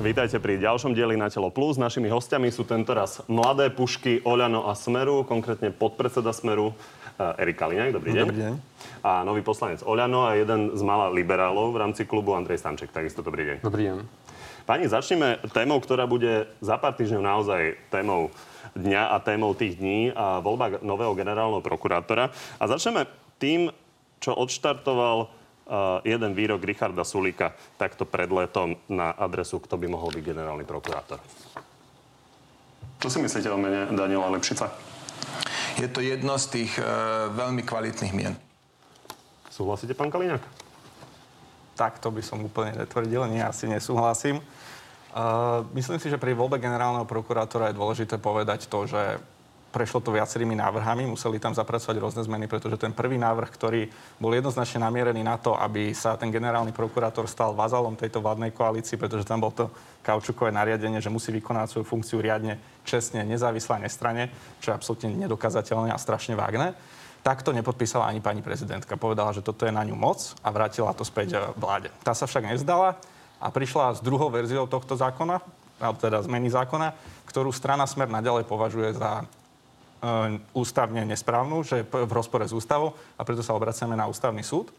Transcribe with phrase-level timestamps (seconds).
[0.00, 1.76] Vítajte pri ďalšom dieli na Telo Plus.
[1.76, 8.00] Našimi hostiami sú tentoraz mladé pušky Oľano a Smeru, konkrétne podpredseda Smeru eh, Erik Kaliňák.
[8.00, 8.24] Dobrý deň.
[8.24, 8.54] Dobrý deň.
[9.04, 12.96] A nový poslanec Oľano a jeden z mála liberálov v rámci klubu Andrej Stanček.
[12.96, 13.56] Takisto dobrý deň.
[13.60, 13.96] Dobrý deň.
[14.64, 17.62] Pani, začneme témou, ktorá bude za pár týždňov naozaj
[17.92, 18.32] témou
[18.72, 22.32] dňa a témou tých dní a voľba nového generálneho prokurátora.
[22.56, 23.04] A začneme
[23.36, 23.68] tým,
[24.16, 25.28] čo odštartoval
[26.02, 31.22] jeden výrok Richarda Sulíka takto pred letom na adresu, kto by mohol byť generálny prokurátor.
[33.00, 34.68] Čo si myslíte o mene Daniela Lepšica?
[35.80, 36.84] Je to jedno z tých e,
[37.32, 38.34] veľmi kvalitných mien.
[39.48, 40.44] Súhlasíte, pán Kaliňák?
[41.80, 44.44] Tak to by som úplne netvrdil, nie, asi nesúhlasím.
[45.10, 49.18] Uh, myslím si, že pri voľbe generálneho prokurátora je dôležité povedať to, že
[49.70, 53.86] prešlo to viacerými návrhami, museli tam zapracovať rôzne zmeny, pretože ten prvý návrh, ktorý
[54.18, 58.98] bol jednoznačne namierený na to, aby sa ten generálny prokurátor stal vazalom tejto vládnej koalícii,
[58.98, 59.70] pretože tam bol to
[60.02, 65.14] kaučukové nariadenie, že musí vykonať svoju funkciu riadne, čestne, nezávisle a nestrane, čo je absolútne
[65.14, 66.74] nedokazateľné a strašne vágne.
[67.20, 68.96] Takto nepodpísala ani pani prezidentka.
[68.96, 71.92] Povedala, že toto je na ňu moc a vrátila to späť eh, vláde.
[72.02, 72.96] Tá sa však nevzdala
[73.40, 75.40] a prišla s druhou verziou tohto zákona,
[75.80, 76.92] teda zmeny zákona,
[77.24, 79.24] ktorú strana Smer naďalej považuje za
[80.56, 84.72] ústavne nesprávnu, že je v rozpore s ústavou a preto sa obraciame na ústavný súd.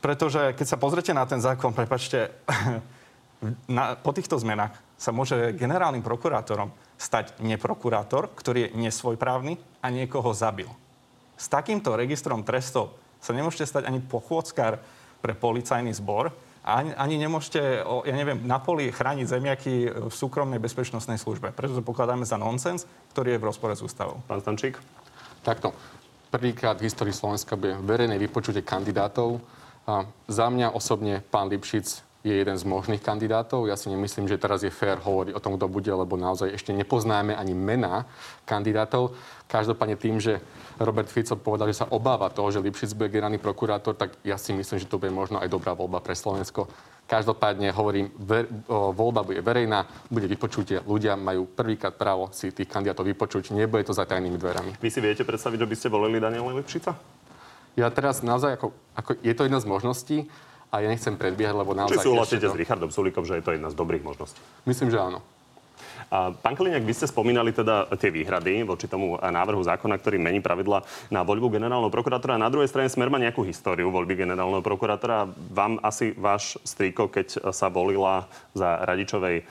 [0.00, 2.32] Pretože keď sa pozrete na ten zákon, prepačte,
[3.76, 10.32] na, po týchto zmenách sa môže generálnym prokurátorom stať neprokurátor, ktorý je nesvojprávny a niekoho
[10.32, 10.68] zabil.
[11.36, 14.80] S takýmto registrom trestov sa nemôžete stať ani pochôdzkar
[15.20, 16.32] pre policajný zbor,
[16.66, 19.74] ani, ani nemôžete, ja neviem, na poli chrániť zemiaky
[20.10, 21.54] v súkromnej bezpečnostnej službe.
[21.54, 24.18] Preto to pokladáme za nonsens, ktorý je v rozpore s ústavou.
[24.26, 24.74] Pán Stančík?
[25.46, 25.70] Takto.
[26.26, 29.38] Prvýkrát v histórii Slovenska bude verejné vypočutie kandidátov.
[29.86, 33.70] A za mňa osobne pán Lipšic je jeden z možných kandidátov.
[33.70, 36.74] Ja si nemyslím, že teraz je fér hovoriť o tom, kto bude, lebo naozaj ešte
[36.74, 38.02] nepoznáme ani mená
[38.42, 39.14] kandidátov.
[39.46, 40.42] Každopádne tým, že
[40.82, 44.50] Robert Fico povedal, že sa obáva toho, že Lipšic bude generálny prokurátor, tak ja si
[44.50, 46.66] myslím, že to bude možno aj dobrá voľba pre Slovensko.
[47.06, 50.82] Každopádne hovorím, ver, o, voľba bude verejná, bude vypočutie.
[50.82, 53.54] Ľudia majú prvýkrát právo si tých kandidátov vypočuť.
[53.54, 54.74] Nebude to za tajnými dverami.
[54.82, 56.98] Vy si viete predstaviť, že by ste volili Daniela Lepšica?
[57.78, 60.18] Ja teraz naozaj, ako, ako je to jedna z možností,
[60.76, 61.96] a ja nechcem predbiehať, lebo naozaj...
[61.96, 64.36] Či súhlasíte s Richardom Sulíkom, že je to jedna z dobrých možností?
[64.68, 65.24] Myslím, že áno.
[66.06, 70.38] A pán Kaliňák, vy ste spomínali teda tie výhrady voči tomu návrhu zákona, ktorý mení
[70.38, 72.38] pravidla na voľbu generálneho prokurátora.
[72.38, 75.26] Na druhej strane Smer má nejakú históriu voľby generálneho prokurátora.
[75.50, 79.42] Vám asi váš strýko, keď sa volila za Radičovej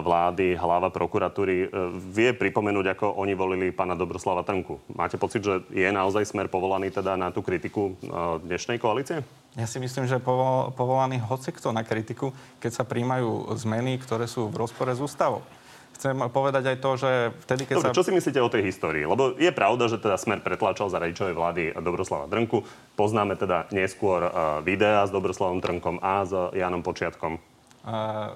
[0.00, 1.66] vlády hlava prokuratúry, e,
[2.12, 4.84] vie pripomenúť, ako oni volili pána Dobroslava Trnku.
[4.92, 8.04] Máte pocit, že je naozaj Smer povolaný teda na tú kritiku e,
[8.44, 9.24] dnešnej koalície?
[9.52, 10.24] Ja si myslím, že je
[10.72, 15.44] povolaný hocikto na kritiku, keď sa príjmajú zmeny, ktoré sú v rozpore s ústavou
[16.02, 17.10] chcem povedať aj to, že
[17.46, 17.98] vtedy, keď Dobre, sa...
[18.02, 19.06] čo si myslíte o tej histórii?
[19.06, 22.66] Lebo je pravda, že teda Smer pretlačal za radičovej vlády Dobroslava Drnku.
[22.98, 27.38] Poznáme teda neskôr uh, videa s Dobroslavom Trnkom a s Janom Počiatkom.
[27.86, 28.34] Uh,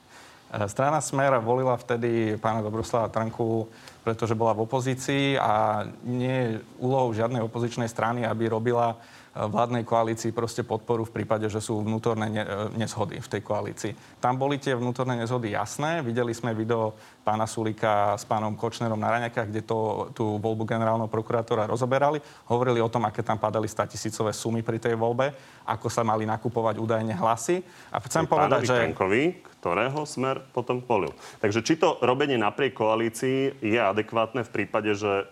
[0.72, 3.68] strana Smer volila vtedy pána Dobroslava Trnku,
[4.00, 6.48] pretože bola v opozícii a nie je
[6.80, 8.96] úlohou žiadnej opozičnej strany, aby robila
[9.34, 13.92] vládnej koalícii proste podporu v prípade, že sú vnútorné ne- e, nezhody v tej koalícii.
[14.22, 16.06] Tam boli tie vnútorné nezhody jasné.
[16.06, 16.94] Videli sme video
[17.26, 22.22] pána Sulika s pánom Kočnerom na Raňakách, kde to, tú voľbu generálneho prokurátora rozoberali.
[22.46, 25.34] Hovorili o tom, aké tam padali statisícové sumy pri tej voľbe,
[25.66, 27.58] ako sa mali nakupovať údajne hlasy.
[27.90, 28.76] A chcem povedať, že...
[28.86, 31.10] Trenkovi, ktorého smer potom volil.
[31.42, 35.26] Takže či to robenie napriek koalícii je adekvátne v prípade, že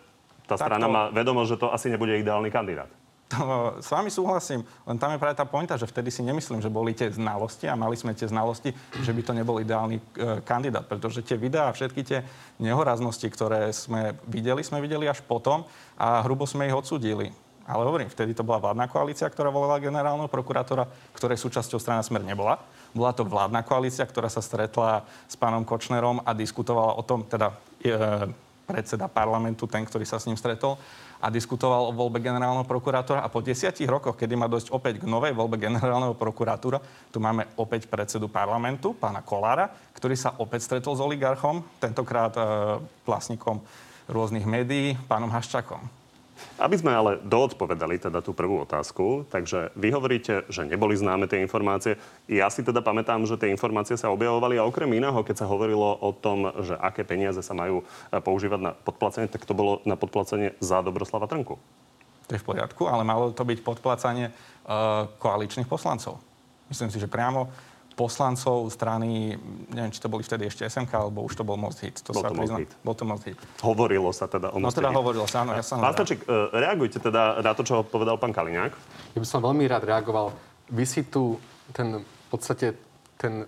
[0.51, 2.91] tá strana má vedomosť, že to asi nebude ideálny kandidát?
[3.33, 6.69] To, s vami súhlasím, len tam je práve tá pointa, že vtedy si nemyslím, že
[6.69, 10.03] boli tie znalosti a mali sme tie znalosti, že by to nebol ideálny e,
[10.45, 12.21] kandidát, pretože tie videá a všetky tie
[12.61, 15.65] nehoraznosti, ktoré sme videli, sme videli až potom
[15.97, 17.33] a hrubo sme ich odsudili.
[17.65, 20.85] Ale hovorím, vtedy to bola vládna koalícia, ktorá volila generálneho prokurátora,
[21.15, 22.59] ktorej súčasťou strana Smer nebola.
[22.93, 27.55] Bola to vládna koalícia, ktorá sa stretla s pánom Kočnerom a diskutovala o tom, teda
[27.81, 28.29] e,
[28.67, 30.79] predseda parlamentu, ten, ktorý sa s ním stretol,
[31.23, 35.07] a diskutoval o voľbe generálneho prokurátora a po desiatich rokoch, kedy má dosť opäť k
[35.07, 36.83] novej voľbe generálneho prokurátora,
[37.15, 42.43] tu máme opäť predsedu parlamentu, pána Kolára, ktorý sa opäť stretol s oligarchom, tentokrát e,
[43.07, 43.63] vlastníkom
[44.11, 46.02] rôznych médií, pánom Haščakom.
[46.61, 51.43] Aby sme ale doodpovedali teda tú prvú otázku, takže vy hovoríte, že neboli známe tie
[51.43, 51.99] informácie.
[52.31, 55.99] Ja si teda pamätám, že tie informácie sa objavovali a okrem iného, keď sa hovorilo
[55.99, 59.99] o tom, že aké peniaze sa majú e, používať na podplacenie, tak to bolo na
[59.99, 61.59] podplacenie za Dobroslava Trnku.
[62.31, 66.23] To je v poriadku, ale malo to byť podplacanie uh, koaličných poslancov.
[66.71, 67.51] Myslím si, že priamo
[67.93, 69.37] poslancov strany,
[69.71, 72.01] neviem, či to boli vtedy ešte SMK, alebo už to bol Most Hit.
[72.09, 72.57] To bol sa to prizna...
[72.57, 72.73] Most Hit.
[72.83, 73.39] Bol to Most Hit.
[73.61, 76.99] Hovorilo sa teda o No teda hovorilo sa, áno, ja som Pán Stačík, e, reagujte
[76.99, 78.73] teda na to, čo povedal pán Kaliňák.
[79.17, 80.33] Ja by som veľmi rád reagoval.
[80.73, 81.37] Vy si tu
[81.73, 82.75] ten, v podstate
[83.21, 83.45] ten,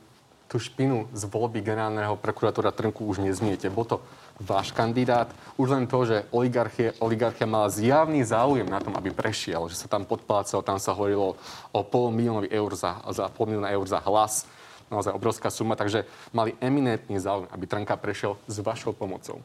[0.46, 3.73] tú špinu z voľby generálneho prokurátora Trnku už nezmiete.
[3.73, 3.96] Bol to
[4.40, 5.31] váš kandidát.
[5.54, 9.86] Už len to, že oligarchia, oligarchia mala zjavný záujem na tom, aby prešiel, že sa
[9.86, 11.38] tam podplácal, tam sa hovorilo
[11.70, 14.46] o pol miliónový eur za, za pol milióna eur za hlas
[14.92, 19.40] naozaj obrovská suma, takže mali eminentný záujem, aby Trnka prešiel s vašou pomocou.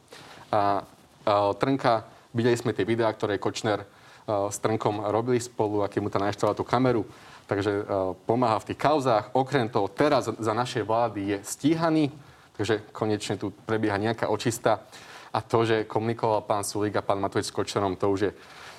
[0.52, 0.84] A,
[1.26, 6.12] a Trnka, videli sme tie videá, ktoré Kočner a, s Trnkom robili spolu, aký mu
[6.12, 7.02] tam naštoval tú kameru,
[7.48, 9.32] takže a, pomáha v tých kauzách.
[9.34, 12.12] Okrem toho, teraz za našej vlády je stíhaný,
[12.60, 14.84] takže konečne tu prebieha nejaká očista.
[15.32, 18.32] A to, že komunikoval pán Sulík a pán Matovič s Kočnerom, to už je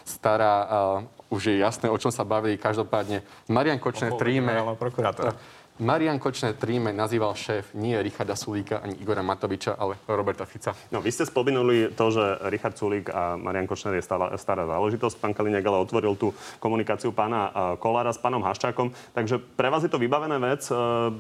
[0.06, 2.62] stará, uh, už je jasné, o čom sa bavili.
[2.62, 4.54] Každopádne Marian Kočner tríme...
[4.78, 5.34] prokurátora.
[5.82, 10.78] Marian Kočner tríme nazýval šéf nie Richarda Sulíka ani Igora Matoviča, ale Roberta Fica.
[10.94, 12.22] No, vy ste spomenuli to, že
[12.54, 15.18] Richard Sulík a Marian Kočner je stará, stará záležitosť.
[15.18, 18.94] Pán Kaliňák ale otvoril tú komunikáciu pána uh, Kolára s pánom Haščákom.
[19.18, 20.70] Takže pre vás je to vybavené vec.
[20.70, 21.18] Uh,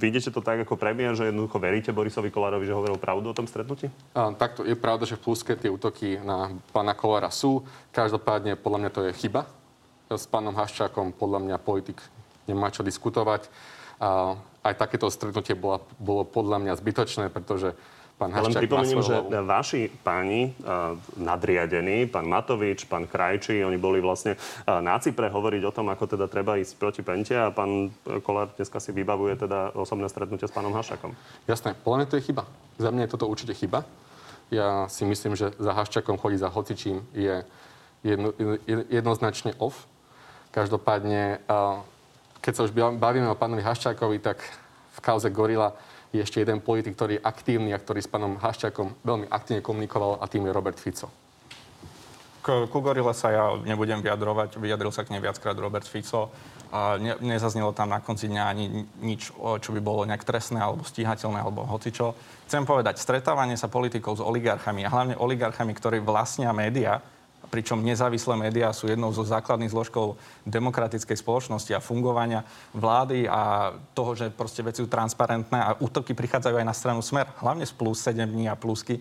[0.00, 3.44] vidíte to tak ako premiér, že jednoducho veríte Borisovi Kolárovi, že hovoril pravdu o tom
[3.44, 3.92] stretnutí?
[4.16, 7.60] A, takto je pravda, že v pluske tie útoky na pána Kolára sú.
[7.92, 9.44] Každopádne podľa mňa to je chyba.
[10.08, 12.00] S pánom Haščákom podľa mňa politik
[12.48, 13.76] nemá čo diskutovať.
[13.98, 17.74] A aj takéto stretnutie bola, bolo podľa mňa zbytočné, pretože
[18.18, 19.14] pán Len Haščák pripomeniem, že
[19.46, 25.62] vaši páni uh, nadriadení, pán Matovič, pán Krajčí, oni boli vlastne uh, na Cypre hovoriť
[25.62, 27.94] o tom, ako teda treba ísť proti Pente a pán
[28.26, 31.14] Kolár dneska si vybavuje teda osobné stretnutie s pánom Hašakom.
[31.46, 32.42] Jasné, podľa mňa to je chyba.
[32.82, 33.86] Za mňa je toto určite chyba.
[34.50, 37.46] Ja si myslím, že za Haščakom chodiť za hocičím je
[38.02, 38.34] jedno,
[38.90, 39.86] jednoznačne off.
[40.50, 41.44] Každopádne,
[42.48, 44.40] keď sa už bavíme o pánovi Haščákovi, tak
[44.96, 45.76] v kauze Gorila
[46.16, 50.16] je ešte jeden politik, ktorý je aktívny a ktorý s pánom Haščákom veľmi aktívne komunikoval
[50.16, 51.12] a tým je Robert Fico.
[52.40, 54.56] K, ku Gorile sa ja nebudem vyjadrovať.
[54.56, 56.32] Vyjadril sa k nej viackrát Robert Fico.
[56.72, 60.88] A ne, nezaznelo tam na konci dňa ani nič, čo by bolo nejak trestné alebo
[60.88, 62.16] stíhateľné alebo hocičo.
[62.48, 67.04] Chcem povedať, stretávanie sa politikov s oligarchami a hlavne oligarchami, ktorí vlastnia médiá,
[67.48, 72.44] pričom nezávislé médiá sú jednou zo základných zložkov demokratickej spoločnosti a fungovania
[72.76, 77.28] vlády a toho, že proste veci sú transparentné a útoky prichádzajú aj na stranu Smer,
[77.40, 79.00] hlavne z plus 7 dní a plusky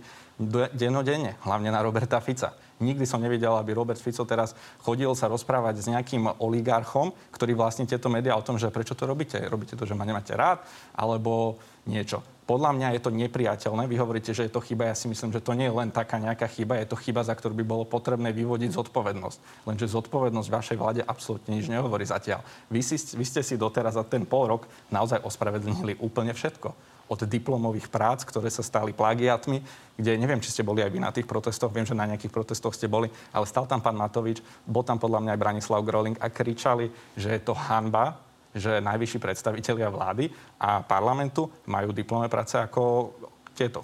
[0.74, 2.67] dennodenne, hlavne na Roberta Fica.
[2.78, 4.54] Nikdy som nevidel, aby Robert Fico teraz
[4.86, 9.10] chodil sa rozprávať s nejakým oligarchom, ktorý vlastní tieto médiá o tom, že prečo to
[9.10, 9.42] robíte.
[9.50, 10.62] Robíte to, že ma nemáte rád,
[10.94, 11.58] alebo
[11.90, 12.22] niečo.
[12.48, 13.92] Podľa mňa je to nepriateľné.
[13.92, 14.88] Vy hovoríte, že je to chyba.
[14.88, 17.36] Ja si myslím, že to nie je len taká nejaká chyba, je to chyba, za
[17.36, 19.68] ktorú by bolo potrebné vyvodiť zodpovednosť.
[19.68, 22.46] Lenže zodpovednosť vašej vláde absolútne nič nehovorí zatiaľ.
[22.72, 24.64] Vy, si, vy ste si doteraz za ten pol rok
[24.94, 29.64] naozaj ospravedlnili úplne všetko od diplomových prác, ktoré sa stali plagiatmi,
[29.96, 32.76] kde neviem, či ste boli aj vy na tých protestoch, viem, že na nejakých protestoch
[32.76, 36.28] ste boli, ale stal tam pán Matovič, bol tam podľa mňa aj Branislav Groling a
[36.28, 38.20] kričali, že je to hanba,
[38.52, 43.14] že najvyšší predstavitelia vlády a parlamentu majú diplomové práce ako
[43.56, 43.82] tieto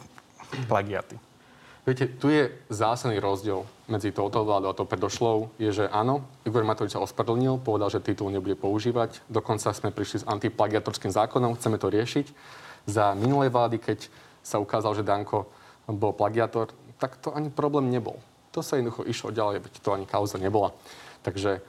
[0.69, 1.17] plagiaty.
[1.83, 6.63] Viete, tu je zásadný rozdiel medzi touto vládou a tou predošlou, je, že áno, Igor
[6.63, 9.19] Matovič sa ospravedlnil, povedal, že titul nebude používať.
[9.27, 12.27] Dokonca sme prišli s antiplagiatorským zákonom, chceme to riešiť
[12.83, 14.11] za minulej vlády, keď
[14.43, 15.47] sa ukázal, že Danko
[15.87, 18.19] bol plagiator, tak to ani problém nebol.
[18.51, 20.75] To sa jednoducho išlo ďalej, veď to ani kauza nebola.
[21.23, 21.63] Takže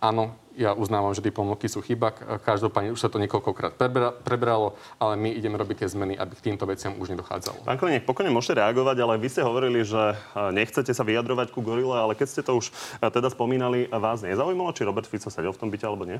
[0.00, 2.12] áno, ja uznávam, že diplomovky sú chyba.
[2.42, 3.76] Každopádne už sa to niekoľkokrát
[4.22, 7.66] prebralo, ale my ideme robiť tie zmeny, aby k týmto veciam už nedochádzalo.
[7.66, 10.18] Pán Kalinek, pokojne môžete reagovať, ale vy ste hovorili, že
[10.54, 14.86] nechcete sa vyjadrovať ku gorile, ale keď ste to už teda spomínali, vás nezaujímalo, či
[14.86, 16.18] Robert Fico sedel v tom byte alebo nie?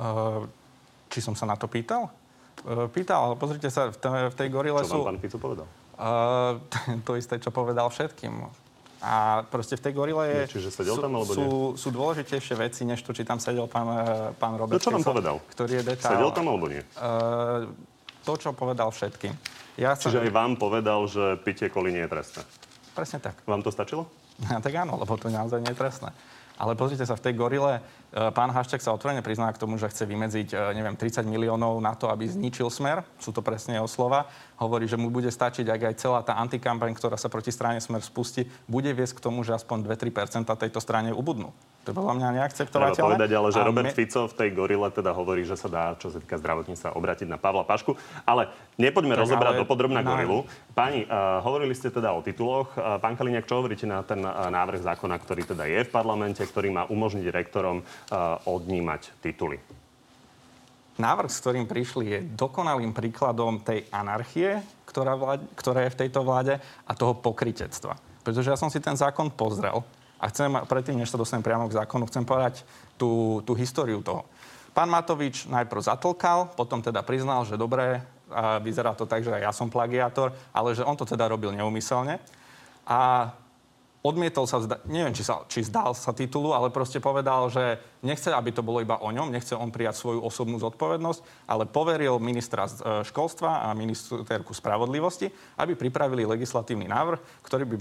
[0.00, 0.48] Uh,
[1.12, 2.10] či som sa na to pýtal?
[2.92, 4.98] Pýtal, ale pozrite sa, v, tej, v tej gorile čo sú...
[5.02, 5.66] Čo pán Fico povedal?
[6.00, 6.60] Uh,
[7.06, 8.46] to isté, čo povedal všetkým.
[9.00, 10.40] A proste v tej gorile je...
[10.44, 11.48] Nie, čiže sedel sú, tam, alebo sú,
[11.80, 13.88] sú dôležitejšie veci, než to, či tam sedel pán,
[14.36, 14.76] pán Robert.
[14.76, 15.40] No čo vám povedal?
[15.48, 16.20] Ktorý je detail.
[16.20, 16.84] Sedel tam, alebo nie?
[17.00, 17.64] Uh,
[18.28, 19.32] to, čo povedal všetkým.
[19.80, 20.26] Ja Čiže som...
[20.28, 22.42] aj vám povedal, že pitie koli nie je trestné?
[22.92, 23.40] Presne tak.
[23.48, 24.04] Vám to stačilo?
[24.64, 26.12] Tak áno, lebo to naozaj nie je trestné.
[26.60, 27.80] Ale pozrite sa, v tej gorile
[28.12, 32.12] pán Haščák sa otvorene prizná k tomu, že chce vymedziť, neviem, 30 miliónov na to,
[32.12, 33.00] aby zničil smer.
[33.16, 34.28] Sú to presne jeho slova.
[34.60, 38.04] Hovorí, že mu bude stačiť, ak aj celá tá antikampaň, ktorá sa proti strane smer
[38.04, 41.48] spustí, bude viesť k tomu, že aspoň 2-3% tejto strane ubudnú.
[41.80, 42.92] To je podľa mňa neakceptovateľné.
[42.92, 43.96] Treba povedať, ale že Robert me...
[43.96, 47.40] Fico v tej gorile teda hovorí, že sa dá, čo sa týka zdravotníctva, obrátiť na
[47.40, 47.96] Pavla Pašku.
[48.28, 49.60] Ale nepoďme tak, rozobrať ale...
[49.64, 50.08] dopodrobná na...
[50.12, 50.44] gorilu.
[50.76, 52.76] Páni, uh, hovorili ste teda o tituloch.
[52.76, 56.44] Uh, pán Kaliňák, čo hovoríte na ten uh, návrh zákona, ktorý teda je v parlamente,
[56.44, 59.56] ktorý má umožniť rektorom uh, odnímať tituly?
[61.00, 66.20] návrh, s ktorým prišli, je dokonalým príkladom tej anarchie, ktorá, vlád, ktorá je v tejto
[66.20, 67.96] vláde a toho pokritectva.
[68.20, 69.80] Pretože ja som si ten zákon pozrel
[70.20, 72.62] a chcem, predtým, než sa dostanem priamo k zákonu, chcem povedať
[73.00, 74.28] tú, tú históriu toho.
[74.76, 78.04] Pán Matovič najprv zatlkal, potom teda priznal, že dobre,
[78.62, 82.22] vyzerá to tak, že ja som plagiátor, ale že on to teda robil neumyselne.
[82.86, 83.32] A
[84.00, 88.32] odmietol sa, vzda- neviem, či, sa, či zdal sa titulu, ale proste povedal, že nechce,
[88.32, 92.64] aby to bolo iba o ňom, nechce on prijať svoju osobnú zodpovednosť, ale poveril ministra
[92.64, 95.28] e, školstva a ministerku spravodlivosti,
[95.60, 97.76] aby pripravili legislatívny návrh, ktorý by,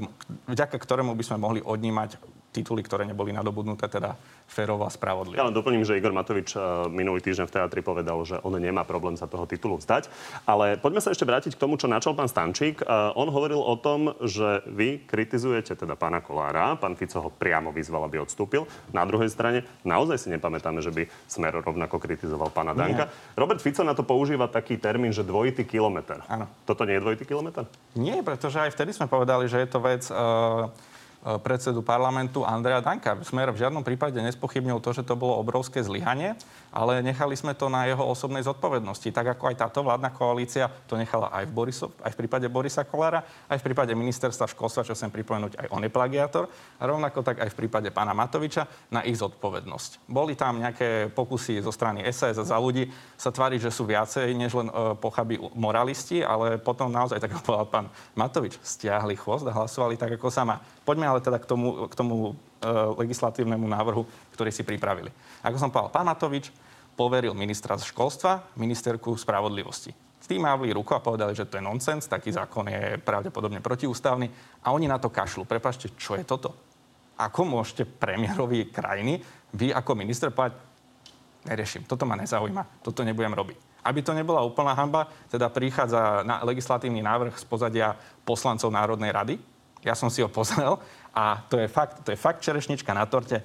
[0.52, 4.18] vďaka ktorému by sme mohli odnímať tituly, ktoré neboli nadobudnuté, teda
[4.50, 5.38] férovo a spravodlivo.
[5.38, 8.82] Ja len doplním, že Igor Matovič eh, minulý týždeň v teatri povedal, že on nemá
[8.82, 10.10] problém sa toho titulu vzdať.
[10.50, 12.82] Ale poďme sa ešte vrátiť k tomu, čo načal pán Stančík.
[12.82, 16.74] Eh, on hovoril o tom, že vy kritizujete teda pána Kolára.
[16.82, 18.66] Pán Fico ho priamo vyzval, aby odstúpil.
[18.90, 23.06] Na druhej strane naozaj si nepamätáme, že by Smer rovnako kritizoval pána Danka.
[23.06, 23.38] Nie.
[23.38, 26.26] Robert Fico na to používa taký termín, že dvojitý kilometr.
[26.26, 26.50] Áno.
[26.66, 27.70] Toto nie je dvojitý kilometr?
[27.94, 30.04] Nie, pretože aj vtedy sme povedali, že je to vec...
[30.10, 30.89] Uh
[31.44, 33.20] predsedu parlamentu Andreja Danka.
[33.28, 37.68] Smer v žiadnom prípade nespochybnil to, že to bolo obrovské zlyhanie, ale nechali sme to
[37.68, 39.10] na jeho osobnej zodpovednosti.
[39.10, 42.86] Tak ako aj táto vládna koalícia to nechala aj v, Borisov, aj v prípade Borisa
[42.86, 46.46] Kolára, aj v prípade ministerstva školstva, čo chcem pripomenúť, aj on je plagiátor,
[46.78, 50.06] a rovnako tak aj v prípade pána Matoviča na ich zodpovednosť.
[50.10, 54.32] Boli tam nejaké pokusy zo strany SAS a za ľudí sa tváriť, že sú viacej
[54.38, 59.48] než len e, pochabí moralisti, ale potom naozaj, tak ako povedal pán Matovič, stiahli chvost
[59.50, 60.62] a hlasovali tak, ako sa má.
[60.86, 62.38] Poďme ale teda k tomu, k tomu
[63.00, 64.04] legislatívnemu návrhu,
[64.36, 65.12] ktorý si pripravili.
[65.44, 66.52] Ako som povedal, pán Matovič
[67.00, 69.96] poveril ministra školstva, ministerku spravodlivosti.
[70.20, 74.28] S tým mávli ruku a povedali, že to je nonsens, taký zákon je pravdepodobne protiústavný
[74.60, 75.48] a oni na to kašľú.
[75.48, 76.52] Prepašte, čo je toto?
[77.16, 79.24] Ako môžete premiérovi krajiny,
[79.56, 80.60] vy ako minister povedať,
[81.48, 83.58] neriešim, toto ma nezaujíma, toto nebudem robiť.
[83.80, 87.96] Aby to nebola úplná hamba, teda prichádza na legislatívny návrh z pozadia
[88.28, 89.36] poslancov Národnej rady,
[89.80, 90.76] ja som si ho pozrel
[91.20, 93.44] a to je fakt, to je fakt čerešnička na torte.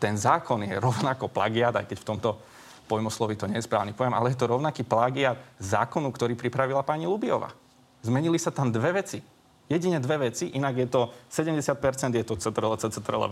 [0.00, 2.30] Ten zákon je rovnako plagiat, aj keď v tomto
[2.88, 7.04] pojmoslovi to nie je správny pojem, ale je to rovnaký plagiat zákonu, ktorý pripravila pani
[7.04, 7.52] Lubiova.
[8.00, 9.20] Zmenili sa tam dve veci.
[9.68, 13.24] Jedine dve veci, inak je to 70% je to CTRL, CTRL,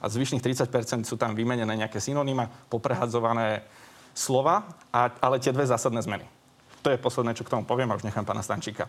[0.00, 3.66] a zvyšných 30% sú tam vymenené nejaké synonyma, poprehadzované
[4.16, 6.24] slova, a, ale tie dve zásadné zmeny.
[6.80, 8.88] To je posledné, čo k tomu poviem a už nechám pána Stančíka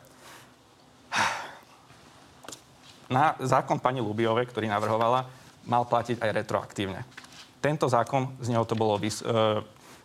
[3.13, 5.29] na zákon pani Lubiovej, ktorý navrhovala,
[5.69, 7.05] mal platiť aj retroaktívne.
[7.61, 9.29] Tento zákon, z neho to bolo vys, e,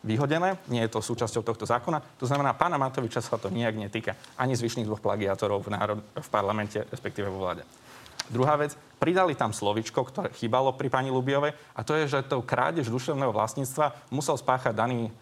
[0.07, 1.99] vyhodené, nie je to súčasťou tohto zákona.
[2.23, 4.15] To znamená, pána Matoviča sa to nijak netýka.
[4.39, 7.67] Ani zvyšných dvoch plagiátorov v, národ, v parlamente, respektíve vo vláde.
[8.29, 12.45] Druhá vec, pridali tam slovičko, ktoré chýbalo pri pani Lubiovej, a to je, že to
[12.45, 15.13] krádež duševného vlastníctva musel spáchať daný e,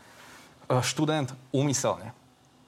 [0.82, 2.12] študent úmyselne.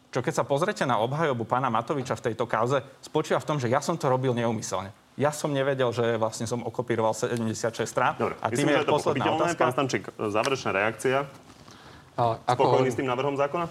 [0.08, 3.68] Čo keď sa pozrete na obhajobu pána Matoviča v tejto kauze, spočíva v tom, že
[3.68, 4.88] ja som to robil neumyselne.
[5.18, 8.14] Ja som nevedel, že vlastne som okopíroval 76 strán.
[8.14, 9.60] Dobre, a tým myslím, je posledná otázka.
[9.66, 11.26] Pán Stančík, záverečná reakcia.
[12.14, 12.62] Ale ako...
[12.62, 13.66] Spokojný s tým návrhom zákona?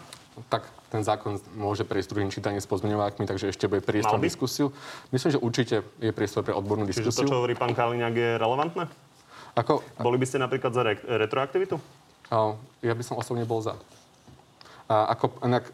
[0.51, 4.75] Tak ten zákon môže prejsť druhým čítaním s pozmeňovákmi, takže ešte bude priestor na diskusiu.
[5.15, 7.15] Myslím, že určite je priestor pre odbornú diskusiu.
[7.15, 8.83] Čiže to, čo hovorí pán Kaliňák, je relevantné?
[9.55, 9.87] Ako...
[10.03, 11.79] Boli by ste napríklad za re- retroaktivitu?
[12.83, 13.79] Ja by som osobne bol za.
[14.91, 15.71] A ako, inak,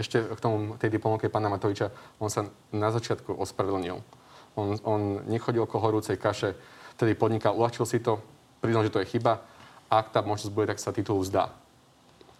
[0.00, 4.00] ešte k tomu tej diplomke pána Matoviča, on sa na začiatku ospravedlnil
[4.60, 6.52] on, on nechodil ko horúcej kaše,
[7.00, 8.20] tedy podnikal, uľahčil si to,
[8.60, 9.40] priznal, že to je chyba.
[9.88, 11.50] Ak tá možnosť bude, tak sa titul vzdá.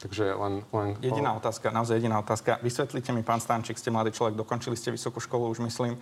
[0.01, 0.89] Takže len, len...
[1.05, 2.57] Jediná otázka, naozaj jediná otázka.
[2.65, 6.01] Vysvetlite mi, pán Stančík, ste mladý človek, dokončili ste vysokú školu, už myslím.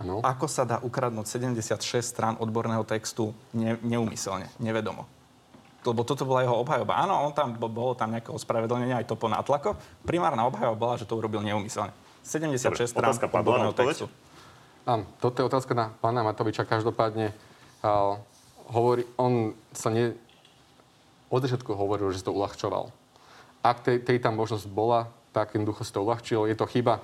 [0.00, 0.24] Ano.
[0.24, 5.08] Ako sa dá ukradnúť 76 strán odborného textu ne, neumyselne, nevedomo?
[5.80, 7.00] Lebo toto bola jeho obhajoba.
[7.00, 9.80] Áno, on tam, bolo tam nejaké ospravedlnenie, aj to po nátlako.
[10.04, 11.92] Primárna obhajoba bola, že to urobil neumyselne.
[12.20, 14.04] 76 Dobre, strán odborného textu.
[14.88, 16.64] Áno, toto je otázka na pána Matoviča.
[16.64, 17.36] Každopádne
[18.72, 20.16] hovorí, on sa ne...
[21.30, 22.90] Od začiatku hovoril, že si to uľahčoval.
[23.62, 26.50] Ak tej, tej tam možnosť bola, tak jednoducho si to uľahčil.
[26.50, 26.98] Je to chyba.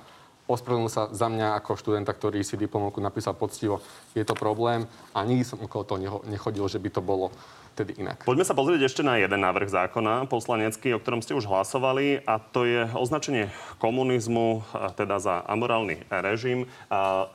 [0.46, 3.82] Ospravedlnil sa za mňa ako študenta, ktorý si diplomovku napísal poctivo.
[4.14, 7.34] Je to problém a nikdy som okolo toho nechodil, že by to bolo
[7.76, 8.24] tedy inak.
[8.24, 12.40] Poďme sa pozrieť ešte na jeden návrh zákona poslanecký, o ktorom ste už hlasovali a
[12.40, 14.64] to je označenie komunizmu,
[14.96, 16.64] teda za amorálny režim.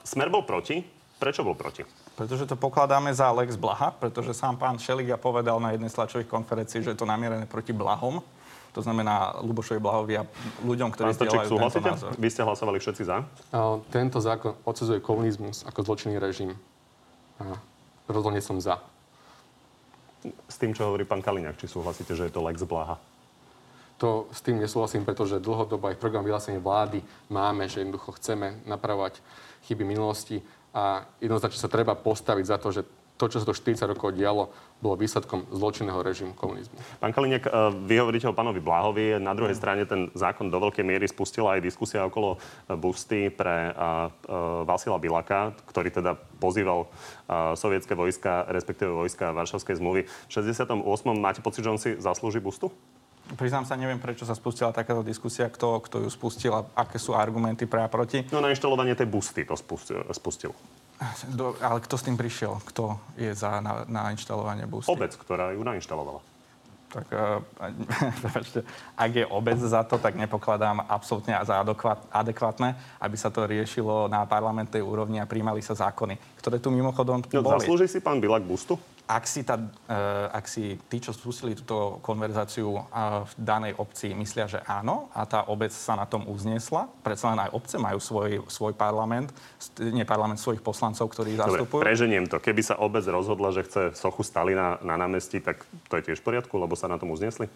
[0.01, 0.82] Smer bol proti.
[1.22, 1.86] Prečo bol proti?
[2.18, 6.82] Pretože to pokladáme za Lex Blaha, pretože sám pán Šeliga povedal na jednej tlačových konferencii,
[6.82, 8.25] že je to namierené proti Blahom.
[8.71, 10.23] To znamená Lubošovi Blahovi a
[10.63, 12.11] ľuďom, ktorí zdieľajú tento názor.
[12.15, 13.27] Vy ste hlasovali všetci za?
[13.91, 16.55] Tento zákon odsudzuje komunizmus ako zločinný režim.
[18.07, 18.79] Rozhodne som za
[20.21, 23.01] s tým, čo hovorí pán Kaliňák, či súhlasíte, že je to Lex Blaha?
[24.01, 28.57] to s tým nesúhlasím, pretože dlhodobo aj v program vyhlásení vlády máme, že jednoducho chceme
[28.65, 29.21] napravovať
[29.69, 30.41] chyby minulosti
[30.73, 32.81] a jednoznačne sa treba postaviť za to, že
[33.21, 34.49] to, čo sa to 40 rokov dialo,
[34.81, 36.73] bolo výsledkom zločinného režimu komunizmu.
[36.97, 37.53] Pán Kaliniak, eh,
[37.85, 39.21] vy hovoríte o pánovi Bláhovi.
[39.21, 43.69] Na druhej strane ten zákon do veľkej miery spustila aj diskusia okolo eh, busty pre
[43.75, 44.09] uh,
[44.65, 46.87] Vasila Bilaka, ktorý teda pozýval
[47.53, 50.01] sovietské vojska, respektíve vojska Varšavskej zmluvy.
[50.07, 50.81] V 68.
[51.19, 52.71] máte pocit, že on si zaslúži bustu?
[53.37, 57.15] Priznám sa, neviem, prečo sa spustila takáto diskusia, kto, kto ju spustil a aké sú
[57.15, 58.27] argumenty pre a proti.
[58.33, 60.51] No na inštalovanie tej busty to spustil.
[61.34, 62.62] Do, ale kto s tým prišiel?
[62.62, 64.93] Kto je za na, na inštalovanie busty?
[64.93, 66.22] Obec, ktorá ju nainštalovala.
[66.91, 71.63] Tak uh, ak je obec za to, tak nepokladám absolútne za
[72.12, 77.24] adekvátne, aby sa to riešilo na parlamentnej úrovni a príjmali sa zákony, ktoré tu mimochodom
[77.24, 77.63] no, boli.
[77.63, 78.75] Zaslúži si pán Bilak bustu?
[79.12, 84.15] Ak si, tá, uh, ak si tí, čo spustili túto konverzáciu uh, v danej obci,
[84.15, 88.00] myslia, že áno a tá obec sa na tom uznesla, predsa len aj obce majú
[88.00, 89.36] svoj, svoj parlament,
[89.84, 91.84] nie parlament svojich poslancov, ktorí Dobre, zastupujú.
[91.84, 92.39] preženiem to.
[92.39, 96.32] Keby sa obec rozhodla, že chce sochu Stalina na námestí, tak to je tiež v
[96.32, 97.51] poriadku, lebo sa na tom uznesli?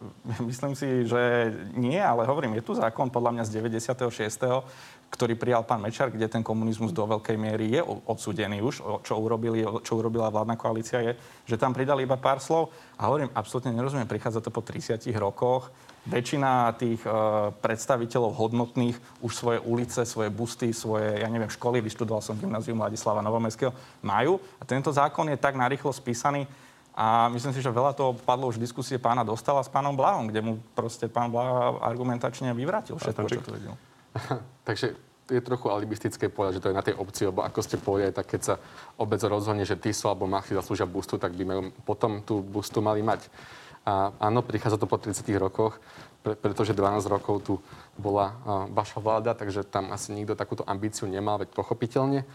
[0.48, 4.64] Myslím si, že nie, ale hovorím, je tu zákon podľa mňa z 96
[5.10, 9.02] ktorý prijal pán Mečar, kde ten komunizmus do veľkej miery je odsudený už.
[9.02, 11.12] Čo, urobili, čo urobila vládna koalícia je,
[11.50, 12.70] že tam pridali iba pár slov.
[12.94, 15.74] A hovorím, absolútne nerozumiem, prichádza to po 30 rokoch.
[16.06, 17.10] Väčšina tých e,
[17.60, 23.20] predstaviteľov hodnotných už svoje ulice, svoje busty, svoje, ja neviem, školy, vyštudoval som gymnázium Vladislava
[23.20, 24.40] Novomestského, majú.
[24.56, 26.48] A tento zákon je tak narýchlo spísaný,
[27.00, 30.28] a myslím si, že veľa toho padlo už v diskusie pána Dostala s pánom Bláhom,
[30.28, 33.72] kde mu proste pán Bláha argumentačne vyvrátil všetko, čo tu vedel.
[34.68, 34.92] Takže
[35.32, 38.28] je trochu alibistické povedať, že to je na tej obci, lebo ako ste povedali, tak
[38.28, 38.54] keď sa
[39.00, 43.00] obec rozhodne, že Tiso alebo Mach si zaslúžia bustu, tak by potom tú bustu mali
[43.00, 43.32] mať.
[43.88, 45.80] A áno, prichádza to po 30 rokoch,
[46.20, 47.54] pre, pretože 12 rokov tu
[47.96, 48.34] bola uh,
[48.68, 52.28] vaša vláda, takže tam asi nikto takúto ambíciu nemal, veď pochopiteľne.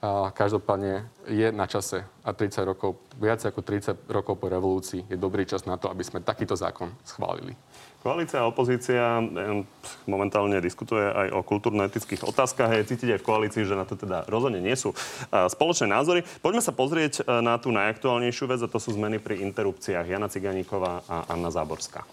[0.00, 5.16] Uh, každopádne je na čase a 30 rokov, viac ako 30 rokov po revolúcii je
[5.20, 7.52] dobrý čas na to, aby sme takýto zákon schválili.
[8.00, 9.20] Koalícia a opozícia
[10.08, 12.72] momentálne diskutuje aj o kultúrno-etických otázkach.
[12.72, 14.96] Je cítiť aj v koalícii, že na to teda rozhodne nie sú
[15.28, 16.24] spoločné názory.
[16.40, 20.08] Poďme sa pozrieť e, na tú najaktuálnejšiu vec a to sú zmeny pri interrupciách.
[20.08, 22.08] Jana Ciganíková a Anna Záborská.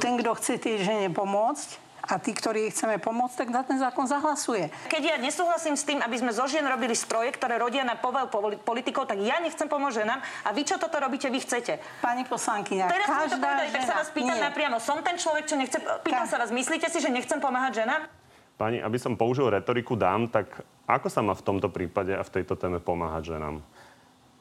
[0.00, 4.10] Ten, kto chce tej žene pomôcť, a tí, ktorí chceme pomôcť, tak na ten zákon
[4.10, 4.74] zahlasuje.
[4.90, 8.26] Keď ja nesúhlasím s tým, aby sme zo žien robili stroje, ktoré rodia na povel
[8.58, 10.18] politikov, tak ja nechcem pomôcť ženám.
[10.18, 11.78] A vy čo toto robíte, vy chcete?
[12.02, 13.76] Pani poslankyňa, Teraz každá to povedali, žena...
[13.78, 14.46] tak sa vás pýtam Nie.
[14.50, 14.76] napriamo.
[14.82, 15.78] Som ten človek, čo nechce...
[16.02, 18.10] Pýtam sa vás, myslíte si, že nechcem pomáhať ženám?
[18.58, 20.50] Pani, aby som použil retoriku dám, tak
[20.90, 23.62] ako sa má v tomto prípade a v tejto téme pomáhať ženám?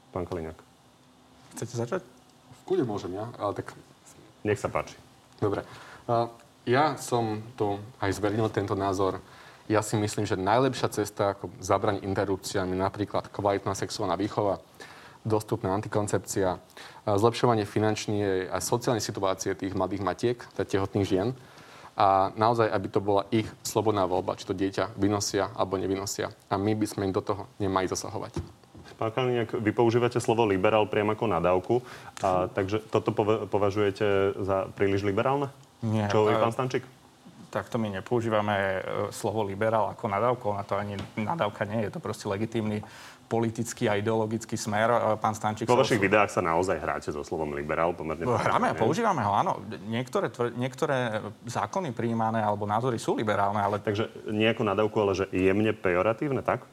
[0.09, 0.57] Pán Kaliňák.
[1.55, 2.01] Chcete začať?
[2.03, 3.77] V kúde môžem ja, ale tak...
[4.41, 4.97] Nech sa páči.
[5.37, 5.61] Dobre.
[6.09, 6.25] Uh,
[6.65, 9.21] ja som tu aj zveril tento názor.
[9.69, 14.59] Ja si myslím, že najlepšia cesta, ako zabrať interrupciám, je napríklad kvalitná sexuálna výchova,
[15.21, 16.57] dostupná antikoncepcia,
[17.05, 21.29] zlepšovanie finančnej a sociálnej situácie tých mladých matiek, teda tehotných žien
[21.95, 26.31] a naozaj, aby to bola ich slobodná voľba, či to dieťa vynosia alebo nevynosia.
[26.49, 28.41] A my by sme im do toho nemali zasahovať.
[28.97, 31.75] Pán Kaliniak, vy používate slovo liberál priamo ako nadávku,
[32.21, 33.09] a, takže toto
[33.49, 35.49] považujete za príliš liberálne?
[35.81, 36.05] Nie.
[36.09, 36.85] Čo hovorí pán Stančík?
[37.51, 38.79] Takto my nepoužívame e,
[39.11, 42.79] slovo liberál ako nadávku, na to ani nadávka nie je, to proste legitímny
[43.27, 44.87] politický a ideologický smer.
[44.87, 45.67] E, pán Stančík...
[45.67, 48.23] Po vašich videách sa naozaj hráte so slovom liberál pomerne...
[48.23, 49.59] Hráme a používame ho, áno.
[49.83, 53.83] Niektoré, niektoré zákony prijímané alebo názory sú liberálne, ale...
[53.83, 56.63] Takže nie ako nadávku, ale že jemne pejoratívne, tak?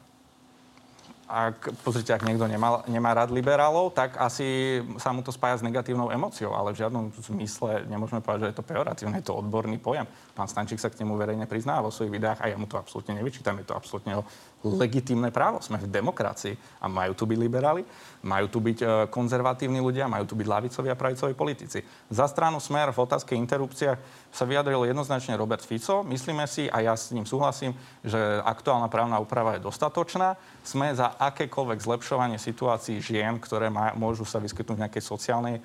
[1.29, 5.65] Ak, pozrite, ak niekto nemá, nemá rád liberálov, tak asi sa mu to spája s
[5.65, 9.77] negatívnou emóciou, ale v žiadnom zmysle nemôžeme povedať, že je to pejoratívne, je to odborný
[9.77, 10.09] pojem.
[10.33, 13.13] Pán Stančík sa k nemu verejne priznáva vo svojich videách a ja mu to absolútne
[13.13, 14.25] nevyčítam, je to absolútne jeho
[14.63, 15.63] legitímne právo.
[15.63, 16.51] Sme v demokracii
[16.83, 17.87] a majú tu byť liberáli,
[18.27, 21.79] majú tu byť e, konzervatívni ľudia, majú tu byť lavicoví a pravicoví politici.
[22.11, 23.99] Za stranu Smer v otázke interrupciách
[24.35, 26.03] sa vyjadril jednoznačne Robert Fico.
[26.03, 27.71] Myslíme si, a ja s ním súhlasím,
[28.03, 30.35] že aktuálna právna úprava je dostatočná.
[30.67, 35.57] Sme za akékoľvek zlepšovanie situácií žien, ktoré môžu sa vyskytnúť v nejakej sociálnej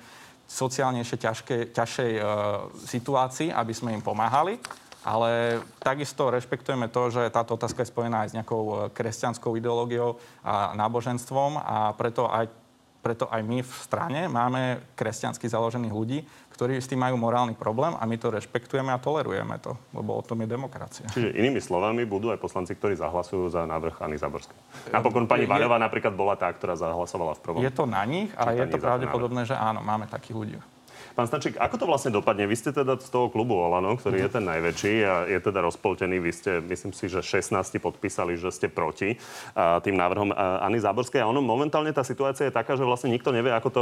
[0.45, 2.21] sociálnejšie ťažké, ťažšej e,
[2.85, 4.61] situácii, aby sme im pomáhali.
[5.05, 10.17] Ale takisto rešpektujeme to, že táto otázka je spojená aj s nejakou e, kresťanskou ideológiou
[10.41, 12.49] a náboženstvom a preto aj
[13.05, 16.25] preto aj my v strane máme kresťansky založených ľudí,
[16.57, 20.25] ktorí s tým majú morálny problém a my to rešpektujeme a tolerujeme to, lebo o
[20.25, 21.05] tom je demokracia.
[21.13, 24.57] Čiže inými slovami budú aj poslanci, ktorí zahlasujú za návrh Ani Zaborskej.
[24.89, 27.61] Napokon pani Vaňová napríklad bola tá, ktorá zahlasovala v prvom.
[27.61, 30.57] Je to na nich a je to pravdepodobné, že áno, máme takých ľudí.
[31.13, 32.49] Pán Stančík, ako to vlastne dopadne?
[32.49, 36.17] Vy ste teda z toho klubu Olano, ktorý je ten najväčší a je teda rozpoltený.
[36.17, 39.19] Vy ste, myslím si, že 16 podpísali, že ste proti
[39.55, 41.21] tým návrhom Ani Záborskej.
[41.21, 43.81] A ono momentálne tá situácia je taká, že vlastne nikto nevie, ako to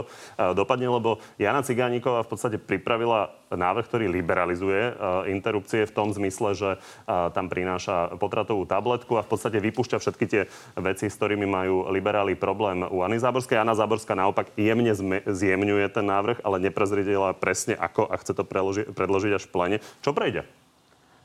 [0.57, 4.91] dopadne, lebo Jana Cigániková v podstate pripravila návrh, ktorý liberalizuje a,
[5.29, 10.25] interrupcie v tom zmysle, že a, tam prináša potratovú tabletku a v podstate vypúšťa všetky
[10.27, 10.41] tie
[10.77, 13.61] veci, s ktorými majú liberáli problém u Ani Záborskej.
[13.61, 14.93] Jana Záborská naopak jemne
[15.29, 19.77] zjemňuje ten návrh, ale neprezredila presne ako a chce to preloži- predložiť až v plene.
[20.01, 20.43] Čo prejde?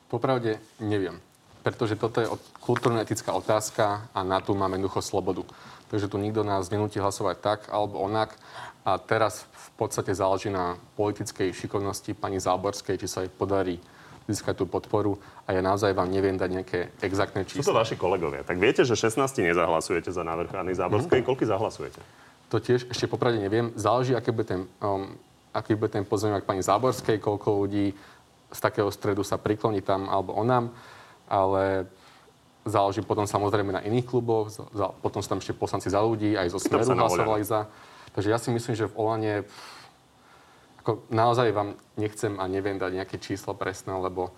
[0.08, 1.20] Popravde neviem.
[1.58, 2.30] Pretože toto je
[2.64, 5.44] kultúrno-etická otázka a na tú máme jednoducho slobodu.
[5.88, 8.36] Takže tu nikto nás nenúti hlasovať tak alebo onak.
[8.84, 13.80] A teraz v podstate záleží na politickej šikovnosti pani Záborskej, či sa jej podarí
[14.28, 15.16] získať tú podporu
[15.48, 17.64] a ja naozaj vám neviem dať nejaké exaktné čísla.
[17.64, 18.44] Sú to vaši kolegovia.
[18.44, 21.24] Tak viete, že 16 nezahlasujete za návrh Anny Záborskej.
[21.24, 21.28] Mm-hmm.
[21.32, 22.00] Koľky zahlasujete?
[22.52, 23.72] To tiež ešte popravde neviem.
[23.72, 25.16] Záleží, aké bude ten um,
[25.58, 27.96] aký bude ten pozemok pani Záborskej, koľko ľudí
[28.48, 30.72] z takého stredu sa prikloní tam alebo onám,
[31.28, 31.88] ale
[32.66, 36.54] záleží potom samozrejme na iných kluboch, za, potom sú tam ešte poslanci za ľudí, aj
[36.54, 37.70] zo Smeru hlasovali za.
[38.16, 39.34] Takže ja si myslím, že v Olane
[40.82, 44.32] ako naozaj vám nechcem a neviem dať nejaké číslo presné, lebo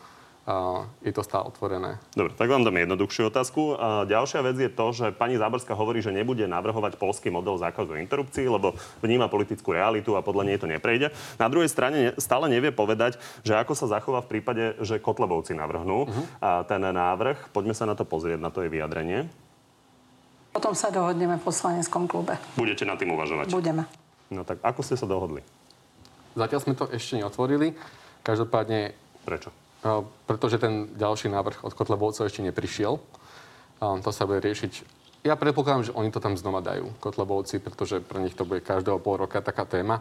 [1.05, 2.01] je to stále otvorené.
[2.17, 3.77] Dobre, tak vám dám jednoduchšiu otázku.
[3.77, 7.95] A ďalšia vec je to, že pani Záborská hovorí, že nebude navrhovať polský model zákazu
[8.01, 8.75] interrupcií, lebo
[9.05, 11.13] vníma politickú realitu a podľa nej to neprejde.
[11.39, 16.09] Na druhej strane stále nevie povedať, že ako sa zachová v prípade, že Kotlebovci navrhnú
[16.09, 16.25] uh-huh.
[16.43, 17.53] a ten návrh.
[17.55, 19.31] Poďme sa na to pozrieť, na to je vyjadrenie.
[20.51, 22.35] Potom sa dohodneme v poslaneckom klube.
[22.59, 23.55] Budete na tým uvažovať?
[23.55, 23.87] Budeme.
[24.35, 25.47] No tak ako ste sa dohodli?
[26.35, 27.79] Zatiaľ sme to ešte neotvorili.
[28.27, 28.95] Každopádne...
[29.23, 29.70] Prečo?
[30.29, 33.01] Pretože ten ďalší návrh od Kotlebovcov ešte neprišiel.
[33.81, 35.01] To sa bude riešiť.
[35.25, 38.97] Ja predpokladám, že oni to tam znova dajú, Kotlebovci, pretože pre nich to bude každého
[39.01, 40.01] pol roka taká téma.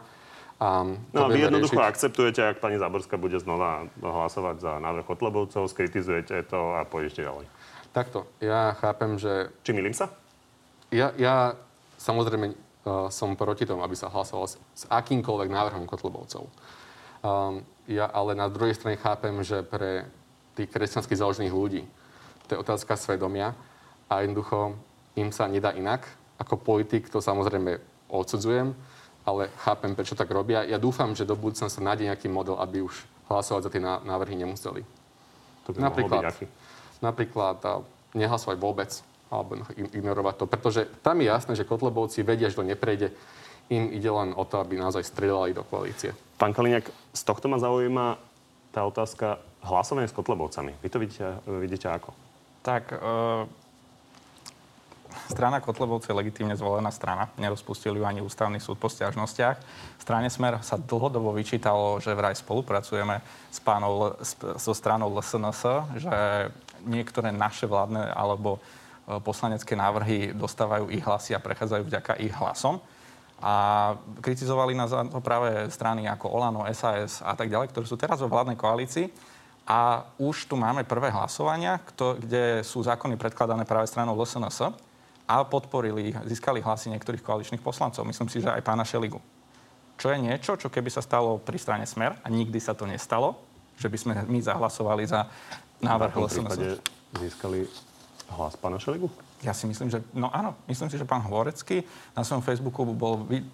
[0.59, 1.91] A no a vy jednoducho riešiť...
[1.95, 7.47] akceptujete, ak pani Záborská bude znova hlasovať za návrh Kotlebovcov, skritizujete to a pôjdete ďalej.
[7.95, 8.27] Takto.
[8.43, 9.51] Ja chápem, že...
[9.63, 10.11] Či milím sa?
[10.91, 11.55] Ja, ja
[11.95, 16.47] samozrejme uh, som proti tomu, aby sa hlasoval s, s akýmkoľvek návrhom Kotlebovcov.
[17.19, 20.07] Um, ja ale na druhej strane chápem, že pre
[20.55, 21.83] tých kresťansky založených ľudí
[22.49, 23.53] to je otázka svedomia
[24.09, 24.73] a jednoducho
[25.13, 26.01] im sa nedá inak.
[26.41, 27.77] Ako politik to samozrejme
[28.09, 28.73] odsudzujem,
[29.21, 30.65] ale chápem, prečo tak robia.
[30.65, 34.33] Ja dúfam, že do budúcna sa nájde nejaký model, aby už hlasovať za tie návrhy
[34.33, 34.81] nemuseli.
[35.69, 36.33] To by napríklad,
[37.05, 37.85] napríklad
[38.17, 38.89] nehlasovať vôbec
[39.29, 40.45] alebo ignorovať to.
[40.49, 43.13] Pretože tam je jasné, že Kotlebovci vedia, že to neprejde.
[43.69, 46.17] Im ide len o to, aby naozaj strieľali do koalície.
[46.39, 48.15] Pán Kaliňák, z tohto ma zaujíma
[48.71, 50.71] tá otázka hlasovania s Kotlebovcami.
[50.79, 52.15] Vy to vidíte, vidíte ako?
[52.63, 52.97] Tak, e,
[55.27, 57.27] strana Kotlebovci je legitímne zvolená strana.
[57.35, 59.59] Nerozpustil ju ani ústavný súd po stiažnostiach.
[59.99, 63.19] Strane Smer sa dlhodobo vyčítalo, že vraj spolupracujeme
[63.51, 64.15] s pánou,
[64.55, 65.61] so stranou LSNS,
[65.99, 66.15] že
[66.87, 72.79] niektoré naše vládne alebo e, poslanecké návrhy dostávajú ich hlasy a prechádzajú vďaka ich hlasom.
[73.39, 77.95] A kritizovali nás za to práve strany ako Olano, SAS a tak ďalej, ktoré sú
[77.95, 79.07] teraz vo vládnej koalícii.
[79.69, 84.73] A už tu máme prvé hlasovania, kde sú zákony predkladané práve stranou LSNS
[85.29, 88.01] a podporili, získali hlasy niektorých koaličných poslancov.
[88.01, 89.21] Myslím si, že aj pána Šeligu.
[89.95, 93.37] Čo je niečo, čo keby sa stalo pri strane Smer a nikdy sa to nestalo,
[93.77, 95.29] že by sme my zahlasovali za
[95.85, 96.81] návrh LSNS.
[97.21, 97.69] získali
[98.33, 99.28] hlas pána Šeligu?
[99.43, 100.03] Ja si myslím, že...
[100.11, 101.83] No áno, myslím si, že pán Hovorecký
[102.15, 103.23] na svojom Facebooku bol...
[103.23, 103.45] Vy...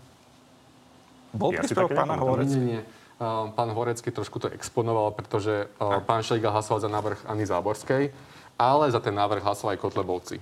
[1.35, 2.81] Bol ja príspevok pána nie.
[3.15, 8.11] Uh, pán Horecký trošku to exponoval, pretože uh, pán Šeliga hlasoval za návrh Ani Záborskej,
[8.59, 10.37] ale za ten návrh hlasoval aj Kotlebovci.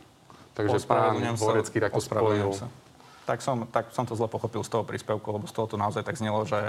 [0.54, 2.54] Takže pán Horecký takto spojil.
[2.54, 2.70] Sa
[3.24, 6.04] tak som, tak som to zle pochopil z toho príspevku, lebo z toho to naozaj
[6.04, 6.60] tak znelo, že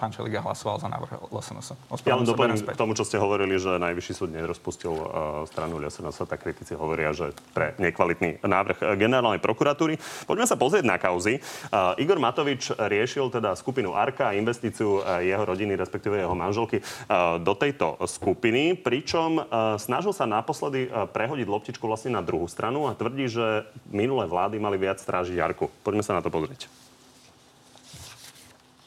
[0.00, 1.76] pán Čeliga hlasoval za návrh LSNS.
[2.08, 5.06] Ja len doplním k tomu, čo ste hovorili, že Najvyšší súd nerozpustil uh,
[5.44, 10.00] stranu LSNS, tak kritici hovoria, že pre nekvalitný návrh generálnej prokuratúry.
[10.24, 11.44] Poďme sa pozrieť na kauzy.
[11.68, 16.80] Uh, Igor Matovič riešil teda skupinu Arka a investíciu uh, jeho rodiny, respektíve jeho manželky
[16.80, 22.48] uh, do tejto skupiny, pričom uh, snažil sa naposledy uh, prehodiť loptičku vlastne na druhú
[22.48, 25.68] stranu a tvrdí, že minulé vlády mali viac strážiť Arku.
[25.84, 26.70] Poďme Poďme sa na to pozrieť.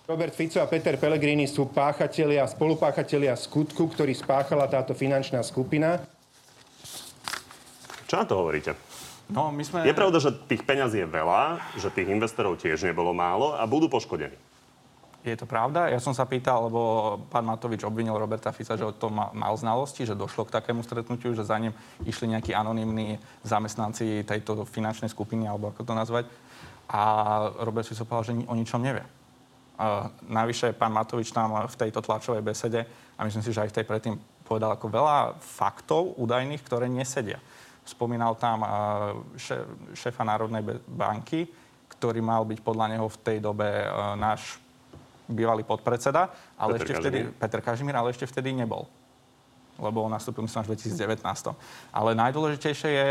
[0.08, 6.00] Robert Fico a Peter Pellegrini sú páchatelia, spolupáchatelia skutku, ktorý spáchala táto finančná skupina.
[8.08, 8.80] Čo na to hovoríte?
[9.28, 9.84] No, my sme...
[9.84, 13.91] Je pravda, že tých peňazí je veľa, že tých investorov tiež nebolo málo a budú
[13.91, 14.39] poškodení.
[15.28, 15.91] Je to pravda?
[15.91, 16.80] Ja som sa pýtal, lebo
[17.28, 21.36] pán Matovič obvinil Roberta Fica, že o tom mal znalosti, že došlo k takému stretnutiu,
[21.36, 21.76] že za ním
[22.08, 26.26] išli nejakí anonimní zamestnanci tejto finančnej skupiny, alebo ako to nazvať
[26.91, 27.01] a
[27.63, 29.08] Robert si povedal, že o ničom nevie.
[30.30, 32.86] navyše pán Matovič tam v tejto tlačovej besede,
[33.17, 37.41] a myslím si, že aj v tej predtým povedal ako veľa faktov údajných, ktoré nesedia.
[37.86, 38.62] Spomínal tam
[39.93, 41.49] šéfa Národnej banky,
[41.97, 43.65] ktorý mal byť podľa neho v tej dobe
[44.17, 44.62] náš
[45.32, 48.86] bývalý podpredseda, ale Peter ešte vtedy, Peter Kažimír, ale ešte vtedy nebol.
[49.82, 51.25] Lebo on nastúpil, myslím, až v 2019.
[51.95, 53.08] Ale najdôležitejšie je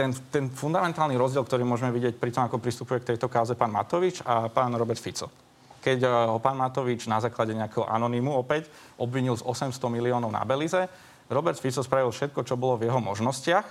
[0.00, 3.68] ten, ten fundamentálny rozdiel, ktorý môžeme vidieť pri tom, ako pristupuje k tejto káze pán
[3.68, 5.28] Matovič a pán Robert Fico.
[5.84, 10.48] Keď eh, ho pán Matovič na základe nejakého anonymu opäť obvinil z 800 miliónov na
[10.48, 10.88] Belize,
[11.28, 13.66] Robert Fico spravil všetko, čo bolo v jeho možnostiach,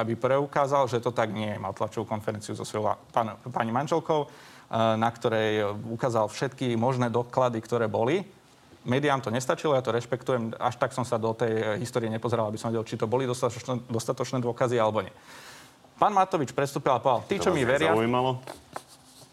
[0.00, 1.60] aby preukázal, že to tak nie je.
[1.62, 4.26] Mal tlačovú konferenciu so svojou pán, pani manželkou,
[4.64, 8.26] Eh, na ktorej ukázal všetky možné doklady, ktoré boli.
[8.88, 12.56] Médiám to nestačilo, ja to rešpektujem, až tak som sa do tej histórie nepozeral, aby
[12.56, 15.14] som vedel, či to boli dostatočné, dostatočné dôkazy alebo nie.
[15.94, 17.94] Pán Matovič prestúpil a povedal, tí, čo mi veria...
[17.94, 18.42] Zaujímalo?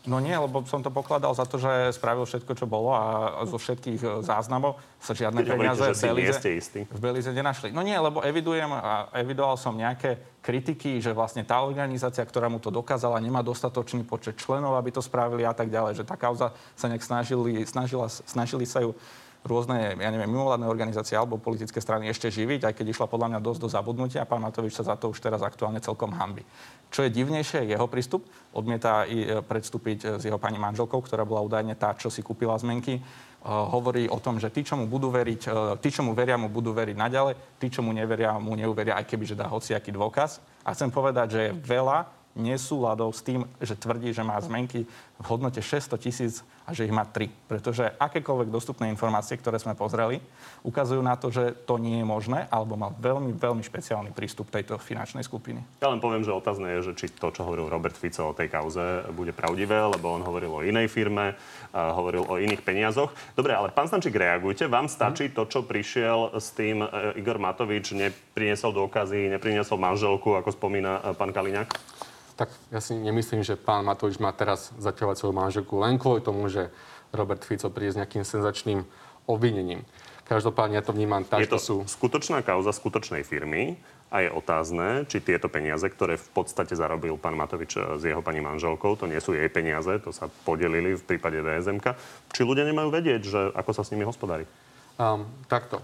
[0.02, 3.62] No nie, lebo som to pokladal za to, že spravil všetko, čo bolo a zo
[3.62, 6.80] všetkých e, záznamov sa žiadne Keď peniaze hovoríte, v Belize, istý.
[6.90, 7.70] v Belize nenašli.
[7.70, 12.58] No nie, lebo evidujem a evidoval som nejaké kritiky, že vlastne tá organizácia, ktorá mu
[12.58, 16.02] to dokázala, nemá dostatočný počet členov, aby to spravili a tak ďalej.
[16.02, 18.98] Že tá kauza sa nejak snažili, snažila, snažili sa ju
[19.42, 23.40] rôzne, ja neviem, mimovládne organizácie alebo politické strany ešte živiť, aj keď išla podľa mňa
[23.42, 24.30] dosť do zabudnutia.
[24.30, 26.46] Pán Matovič sa za to už teraz aktuálne celkom hambi.
[26.94, 28.30] Čo je divnejšie, je jeho prístup.
[28.54, 32.22] Odmieta i e, predstúpiť e, s jeho pani manželkou, ktorá bola údajne tá, čo si
[32.22, 33.02] kúpila zmenky.
[33.42, 35.50] Uh, hovorí o tom, že tí, čo mu budú veriť,
[35.82, 39.10] tí, čo mu veria, mu budú veriť naďalej, tí, čo mu neveria, mu neuveria, aj
[39.10, 40.38] keby, že dá hociaký dôkaz.
[40.62, 44.88] A chcem povedať, že je veľa nesúladov s tým, že tvrdí, že má zmenky
[45.22, 46.34] v hodnote 600 tisíc
[46.66, 47.30] a že ich má 3.
[47.50, 50.24] Pretože akékoľvek dostupné informácie, ktoré sme pozreli,
[50.64, 54.78] ukazujú na to, že to nie je možné, alebo mal veľmi, veľmi špeciálny prístup tejto
[54.80, 55.62] finančnej skupiny.
[55.84, 58.50] Ja len poviem, že otázne je, že či to, čo hovoril Robert Fico o tej
[58.50, 61.36] kauze, bude pravdivé, lebo on hovoril o inej firme,
[61.74, 63.14] hovoril o iných peniazoch.
[63.36, 64.66] Dobre, ale pán Stančík, reagujte.
[64.70, 66.88] Vám stačí to, čo prišiel s tým e,
[67.20, 72.01] Igor Matovič, nepriniesol dôkazy, nepriniesol manželku, ako spomína e, pán Kaliňák?
[72.36, 76.48] Tak ja si nemyslím, že pán Matovič má teraz zaťahovať svoju manželku len kvôli tomu,
[76.48, 76.72] že
[77.12, 78.88] Robert Fico príde s nejakým senzačným
[79.28, 79.84] obvinením.
[80.26, 81.76] Každopádne ja to vnímam tak, je to sú...
[81.84, 83.76] skutočná kauza skutočnej firmy
[84.08, 88.40] a je otázne, či tieto peniaze, ktoré v podstate zarobil pán Matovič s jeho pani
[88.40, 92.00] manželkou, to nie sú jej peniaze, to sa podelili v prípade VSMK,
[92.32, 94.48] či ľudia nemajú vedieť, že ako sa s nimi hospodári?
[94.96, 95.84] Um, takto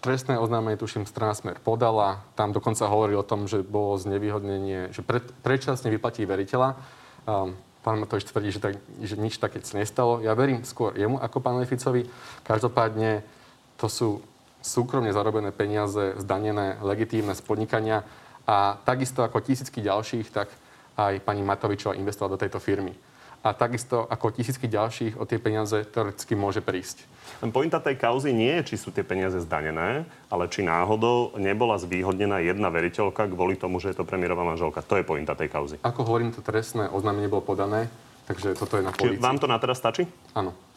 [0.00, 2.22] trestné oznámenie, tuším, strana Smer podala.
[2.38, 6.78] Tam dokonca hovorí o tom, že bolo znevýhodnenie, že pred, predčasne vyplatí veriteľa.
[7.26, 10.22] Um, pán Matovič tvrdí, že, tak, že nič také nestalo.
[10.22, 12.06] Ja verím skôr jemu ako pánovi Ficovi.
[12.46, 13.26] Každopádne
[13.78, 14.22] to sú
[14.62, 18.02] súkromne zarobené peniaze, zdanené, legitímne z podnikania
[18.42, 20.50] a takisto ako tisícky ďalších, tak
[20.98, 22.90] aj pani Matovičová investovala do tejto firmy
[23.42, 27.06] a takisto ako tisícky ďalších o tie peniaze teoreticky môže prísť.
[27.38, 32.42] Pointa tej kauzy nie je, či sú tie peniaze zdanené, ale či náhodou nebola zvýhodnená
[32.42, 34.82] jedna veriteľka kvôli tomu, že je to premiérová manželka.
[34.82, 35.76] To je pointa tej kauzy.
[35.86, 37.86] Ako hovorím, to trestné oznámenie bolo podané,
[38.26, 39.18] takže toto je na policii.
[39.18, 40.02] Či vám to na teraz stačí?
[40.34, 40.67] Áno.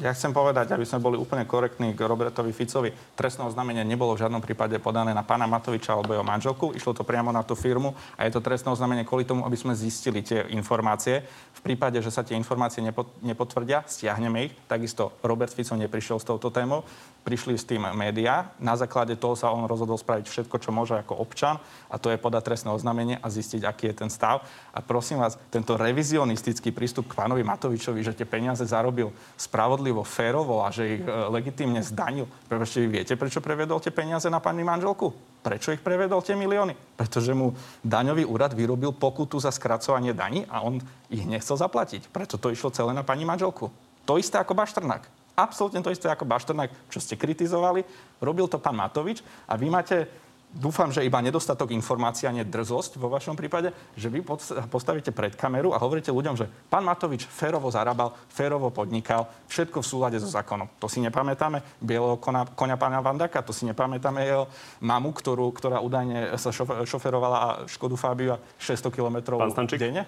[0.00, 2.88] Ja chcem povedať, aby sme boli úplne korektní k Robertovi Ficovi.
[3.12, 6.72] Trestné oznámenie nebolo v žiadnom prípade podané na pána Matoviča alebo jeho manželku.
[6.72, 9.76] Išlo to priamo na tú firmu a je to trestné oznámenie kvôli tomu, aby sme
[9.76, 11.20] zistili tie informácie.
[11.52, 12.80] V prípade, že sa tie informácie
[13.20, 14.56] nepotvrdia, stiahneme ich.
[14.64, 16.80] Takisto Robert Fico neprišiel s touto témou
[17.20, 18.52] prišli s tým médiá.
[18.56, 21.60] Na základe toho sa on rozhodol spraviť všetko, čo môže ako občan
[21.92, 24.42] a to je podať trestné oznámenie a zistiť, aký je ten stav.
[24.72, 30.62] A prosím vás, tento revizionistický prístup k pánovi Matovičovi, že tie peniaze zarobil spravodlivo, férovo
[30.62, 32.30] a že ich e, legitímne zdanil.
[32.46, 35.10] Prepačte, vy viete, prečo prevedol tie peniaze na pani manželku?
[35.42, 36.94] Prečo ich prevedol tie milióny?
[36.94, 37.50] Pretože mu
[37.82, 40.78] daňový úrad vyrobil pokutu za skracovanie daní a on
[41.10, 42.14] ich nechcel zaplatiť.
[42.14, 43.66] Preto to išlo celé na pani manželku.
[44.06, 47.80] To isté ako Baštrnák absolútne to isté ako Bašternák, čo ste kritizovali.
[48.20, 50.04] Robil to pán Matovič a vy máte
[50.50, 54.26] dúfam, že iba nedostatok informácií a nie drzosť vo vašom prípade, že vy
[54.66, 59.86] postavíte pred kameru a hovoríte ľuďom, že pán Matovič férovo zarábal, férovo podnikal, všetko v
[59.86, 60.66] súlade so zákonom.
[60.82, 64.50] To si nepamätáme bieleho konia, konia pána Vandaka, to si nepamätáme jeho
[64.82, 66.50] mamu, ktorú, ktorá údajne sa
[66.86, 69.38] šoferovala a Škodu Fábiu 600 km
[69.78, 70.04] denne?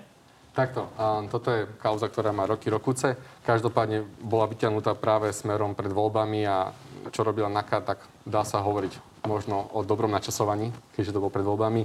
[0.52, 0.92] Takto.
[1.00, 3.16] A toto je kauza, ktorá má roky, rokuce.
[3.40, 6.68] Každopádne bola vyťahnutá práve smerom pred voľbami a
[7.11, 11.47] čo robila NAKA, tak dá sa hovoriť možno o dobrom načasovaní, keďže to bolo pred
[11.47, 11.83] voľbami.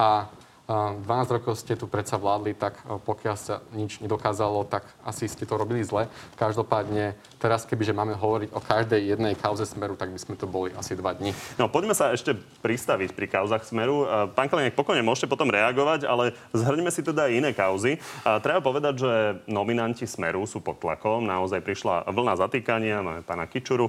[0.00, 0.28] A
[0.68, 5.56] 12 rokov ste tu predsa vládli, tak pokiaľ sa nič nedokázalo, tak asi ste to
[5.56, 6.12] robili zle.
[6.36, 10.68] Každopádne, teraz kebyže máme hovoriť o každej jednej kauze Smeru, tak by sme to boli
[10.76, 11.32] asi dva dní.
[11.56, 14.04] No poďme sa ešte pristaviť pri kauzach Smeru.
[14.36, 17.96] Pán Kalinek, pokojne môžete potom reagovať, ale zhrňme si teda aj iné kauzy.
[18.28, 19.12] A treba povedať, že
[19.48, 21.24] nominanti Smeru sú pod tlakom.
[21.24, 23.00] Naozaj prišla vlna zatýkania.
[23.00, 23.88] Máme pána Kičuru,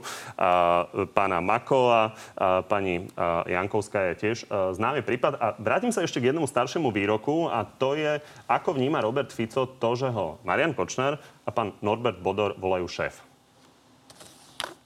[1.11, 3.11] pána Makova, a pani
[3.51, 4.37] Jankovská je tiež
[4.79, 5.35] známy prípad.
[5.43, 9.33] A vrátim sa ešte k jednému staršiemu ďalšiemu výroku a to je, ako vníma Robert
[9.33, 13.25] Fico to, že ho Marian Kočner a pán Norbert Bodor volajú šéf.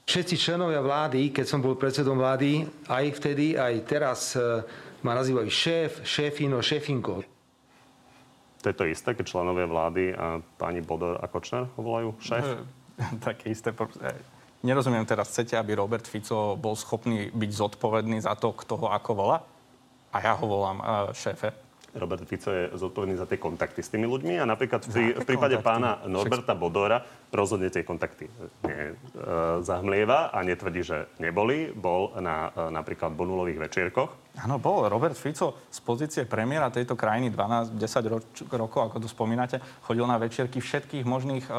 [0.08, 4.64] Všetci členovia vlády, keď som bol predsedom vlády, aj vtedy, aj teraz e,
[5.04, 7.20] ma nazývajú šéf, šéfino, šéfinko.
[8.64, 12.64] To je to isté, keď členovia vlády a pani Bodor a Kočner ho volajú šéf?
[13.28, 13.76] Také isté.
[13.76, 14.16] E,
[14.64, 19.12] nerozumiem teraz, chcete, aby Robert Fico bol schopný byť zodpovedný za to, kto ho ako
[19.12, 19.44] volá?
[20.14, 21.63] A ja ho volám uh, šéfe.
[21.94, 25.54] Robert Fico je zodpovedný za tie kontakty s tými ľuďmi a napríklad v, v prípade
[25.58, 25.70] kontakty?
[25.70, 26.98] pána Norberta Bodora
[27.30, 28.26] rozhodne tie kontakty
[28.66, 29.22] ne, e,
[29.62, 31.70] zahmlieva a netvrdí, že neboli.
[31.70, 34.10] Bol na e, napríklad Bonulových večierkoch.
[34.42, 34.90] Áno, bol.
[34.90, 40.18] Robert Fico z pozície premiéra tejto krajiny 12-10 roč, rokov, ako to spomínate, chodil na
[40.18, 41.52] večierky všetkých možných e,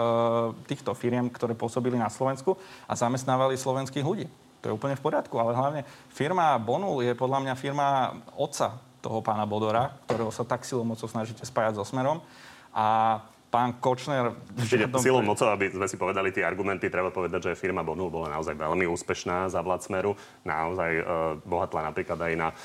[0.68, 4.28] týchto firiem, ktoré pôsobili na Slovensku a zamestnávali slovenských ľudí.
[4.66, 9.22] To je úplne v poriadku, ale hlavne firma Bonul je podľa mňa firma otca toho
[9.22, 12.26] pána Bodora, ktorého sa tak silou mocou snažíte spájať so Smerom.
[12.74, 14.36] A pán Kočner...
[14.60, 15.00] Čiže žiadom...
[15.00, 18.52] silou mocou, aby sme si povedali tie argumenty, treba povedať, že firma Bonul bola naozaj
[18.52, 20.12] veľmi úspešná za vlád Smeru.
[20.44, 21.04] Naozaj e,
[21.48, 22.56] bohatla napríklad aj na e,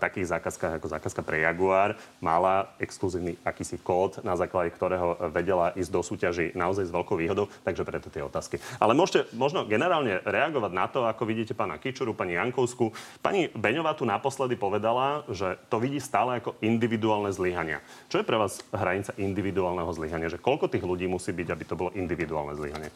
[0.00, 2.00] takých zákazkách ako zákazka pre Jaguar.
[2.24, 7.52] Mala exkluzívny akýsi kód, na základe ktorého vedela ísť do súťaži naozaj s veľkou výhodou.
[7.68, 8.56] Takže preto tie otázky.
[8.80, 12.94] Ale môžete možno generálne reagovať na to, ako vidíte pána Kičuru, pani Jankovsku.
[13.20, 17.84] Pani Beňová tu naposledy povedala, že to vidí stále ako individuálne zlyhania.
[18.08, 20.37] Čo je pre vás hranica individuálneho zlyhania?
[20.38, 22.94] Že koľko tých ľudí musí byť, aby to bolo individuálne zlyhanie?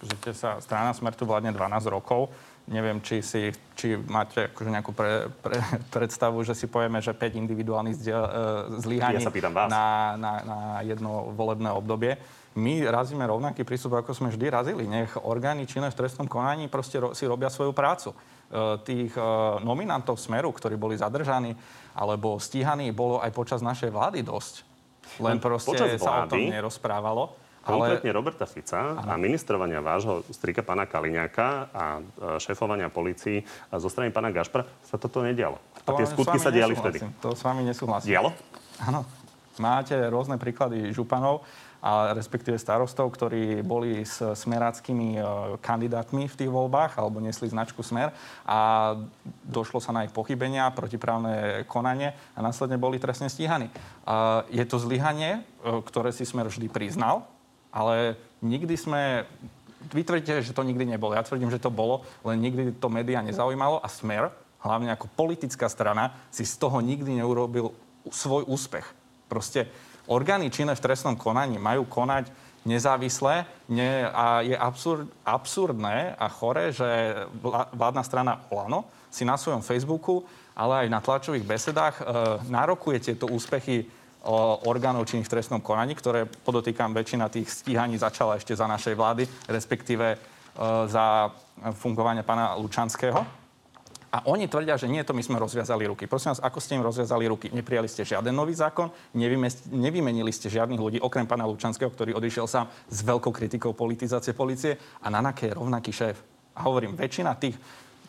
[0.00, 2.32] Pozrite sa, strana Smer tu vládne 12 rokov.
[2.68, 5.60] Neviem, či, si, či máte akože nejakú pre, pre,
[5.94, 8.12] predstavu, že si povieme, že 5 individuálnych e,
[8.80, 9.28] zlyhaní ja.
[9.68, 12.16] Na, na, na jedno volebné obdobie.
[12.56, 14.84] My razíme rovnaký prístup, ako sme vždy razili.
[14.88, 18.12] Nech orgány činné v trestnom konaní proste ro, si robia svoju prácu.
[18.12, 18.16] E,
[18.84, 19.22] tých e,
[19.64, 21.56] nominantov Smeru, ktorí boli zadržaní
[21.96, 24.67] alebo stíhaní, bolo aj počas našej vlády dosť.
[25.16, 27.22] Len proste Počas vlády, sa o tom nerozprávalo.
[27.68, 28.16] Konkrétne ale...
[28.16, 29.12] Roberta Fica ano.
[29.12, 32.02] a ministrovania vášho strika pána Kaliňáka a e,
[32.40, 33.44] šéfovania policii
[33.76, 35.60] zo strany pána Gašpra sa toto nedialo.
[35.84, 37.04] A tie skutky sa diali vtedy.
[37.20, 38.08] To s vami nesúhlasím.
[38.08, 38.32] Dialo?
[38.80, 39.04] Áno.
[39.58, 41.44] Máte rôzne príklady županov
[41.78, 45.20] a respektíve starostov, ktorí boli s smeráckými e,
[45.62, 48.10] kandidátmi v tých voľbách alebo nesli značku Smer
[48.42, 48.58] a
[49.46, 53.70] došlo sa na ich pochybenia, protiprávne konanie a následne boli trestne stíhaní.
[54.50, 57.30] Je to zlyhanie, e, ktoré si Smer vždy priznal,
[57.70, 59.28] ale nikdy sme
[59.94, 61.14] vy tvrdíte, že to nikdy nebolo.
[61.14, 65.70] Ja tvrdím, že to bolo, len nikdy to médiá nezaujímalo a Smer, hlavne ako politická
[65.70, 67.70] strana, si z toho nikdy neurobil
[68.10, 68.84] svoj úspech.
[69.30, 69.70] Proste
[70.08, 72.32] orgány činné v trestnom konaní majú konať
[72.66, 77.14] nezávisle ne, a je absurd, absurdné a chore, že
[77.72, 82.04] vládna strana Olano si na svojom Facebooku, ale aj na tlačových besedách e,
[82.50, 83.86] nárokuje tieto úspechy
[84.26, 88.98] o, orgánov činných v trestnom konaní, ktoré podotýkam, väčšina tých stíhaní začala ešte za našej
[88.98, 90.16] vlády, respektíve e,
[90.90, 91.30] za
[91.78, 93.37] fungovanie pána Lučanského.
[94.08, 96.08] A oni tvrdia, že nie, to my sme rozviazali ruky.
[96.08, 97.52] Prosím vás, ako ste im rozviazali ruky?
[97.52, 98.88] Neprijali ste žiaden nový zákon,
[99.68, 104.80] nevymenili ste žiadnych ľudí, okrem pána Lučanského, ktorý odišiel sám s veľkou kritikou politizácie policie
[105.04, 106.16] a na je rovnaký šéf.
[106.56, 107.60] A hovorím, väčšina tých,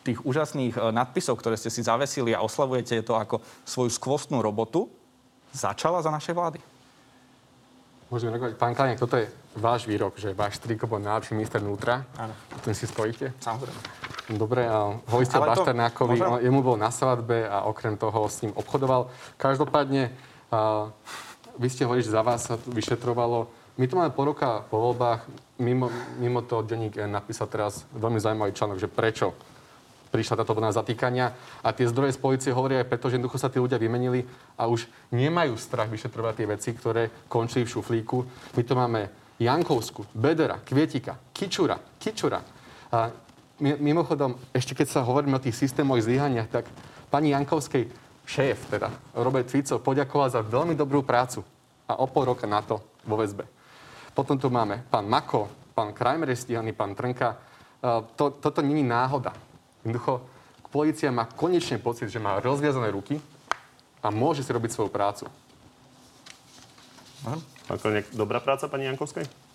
[0.08, 4.88] tých úžasných e, nadpisov, ktoré ste si zavesili a oslavujete to ako svoju skvostnú robotu,
[5.52, 6.60] začala za našej vlády.
[8.08, 8.56] Môžeme reagovať.
[8.56, 9.28] Pán Kalinek, toto je
[9.60, 12.08] váš výrok, že váš striko bol najlepší minister vnútra.
[12.18, 12.34] Áno.
[12.66, 13.38] Tým si stojíte?
[13.38, 14.09] Samozrejme.
[14.30, 16.46] Dobre, a o Bašternákovi, môžem...
[16.46, 19.10] jemu bol na svadbe a okrem toho s ním obchodoval.
[19.42, 20.14] Každopádne,
[20.54, 20.90] a,
[21.58, 23.50] vy ste hovorili, že za vás sa vyšetrovalo.
[23.82, 25.26] My tu máme po roka po voľbách,
[25.58, 25.90] mimo,
[26.22, 29.34] mimo toho denník napísal teraz veľmi zaujímavý článok, že prečo
[30.10, 31.34] prišla táto vlna zatýkania.
[31.66, 34.26] A tie zdroje z policie hovoria aj preto, že jednoducho sa tí ľudia vymenili
[34.58, 38.18] a už nemajú strach vyšetrovať tie veci, ktoré končili v šuflíku.
[38.58, 39.02] My tu máme
[39.40, 42.42] Jankovsku, Bedera, Kvietika, Kičura, Kičura.
[42.90, 43.14] A
[43.60, 46.66] mimochodom, ešte keď sa hovoríme o tých systémoch zlyhaniach, tak
[47.12, 47.92] pani Jankovskej
[48.24, 51.44] šéf, teda Robert Fico, poďakoval za veľmi dobrú prácu
[51.90, 53.44] a o pol roka na to vo väzbe.
[54.14, 57.40] Potom tu máme pán Mako, pán Krajmer je stíhaný, pán Trnka.
[58.20, 59.32] To, toto není náhoda.
[59.82, 60.22] Jednoducho,
[60.70, 63.18] policia má konečne pocit, že má rozviazané ruky
[64.04, 65.26] a môže si robiť svoju prácu.
[67.72, 69.49] Ako nejak dobrá práca pani Jankovskej?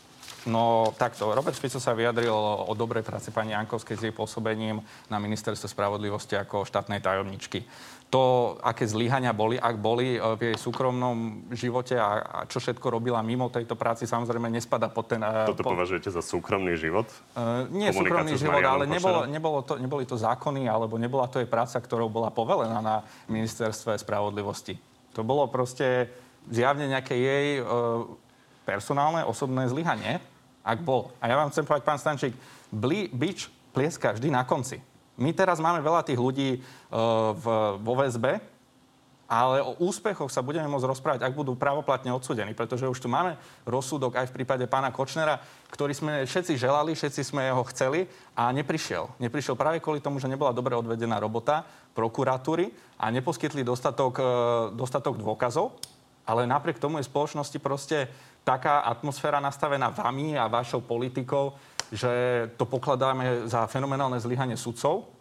[0.45, 5.16] No takto, Robert Fico sa vyjadril o, dobrej práci pani Jankovskej s jej pôsobením na
[5.16, 7.64] ministerstve spravodlivosti ako štátnej tajomničky.
[8.12, 12.92] To, aké zlyhania boli, ak boli e, v jej súkromnom živote a, a čo všetko
[12.92, 15.24] robila mimo tejto práci, samozrejme nespada pod ten...
[15.24, 17.09] e, Toto po, považujete za súkromný život?
[17.32, 21.49] Uh, nie súkromný život, ale nebolo, nebolo to, neboli to zákony, alebo nebola to jej
[21.49, 22.97] práca, ktorou bola povelená na
[23.32, 24.76] ministerstve spravodlivosti.
[25.16, 26.12] To bolo proste
[26.53, 28.05] zjavne nejaké jej uh,
[28.68, 30.20] personálne, osobné zlyhanie,
[30.64, 31.12] ak bol.
[31.20, 32.32] A ja vám chcem povedať, pán Stančík,
[32.72, 34.80] bli, bič plieska vždy na konci.
[35.20, 37.44] My teraz máme veľa tých ľudí uh, v,
[37.78, 38.42] vo VSB,
[39.24, 43.40] ale o úspechoch sa budeme môcť rozprávať, ak budú právoplatne odsudení, pretože už tu máme
[43.64, 45.40] rozsudok aj v prípade pána Kočnera,
[45.72, 48.04] ktorý sme všetci želali, všetci sme ho chceli
[48.36, 49.16] a neprišiel.
[49.18, 51.64] Neprišiel práve kvôli tomu, že nebola dobre odvedená robota
[51.96, 52.68] prokuratúry
[53.00, 54.24] a neposkytli dostatok, e,
[54.76, 55.72] dostatok dôkazov,
[56.28, 58.12] ale napriek tomu je spoločnosti proste
[58.45, 61.57] taká atmosféra nastavená vami a vašou politikou,
[61.92, 62.12] že
[62.57, 65.14] to pokladáme za fenomenálne zlyhanie sudcov,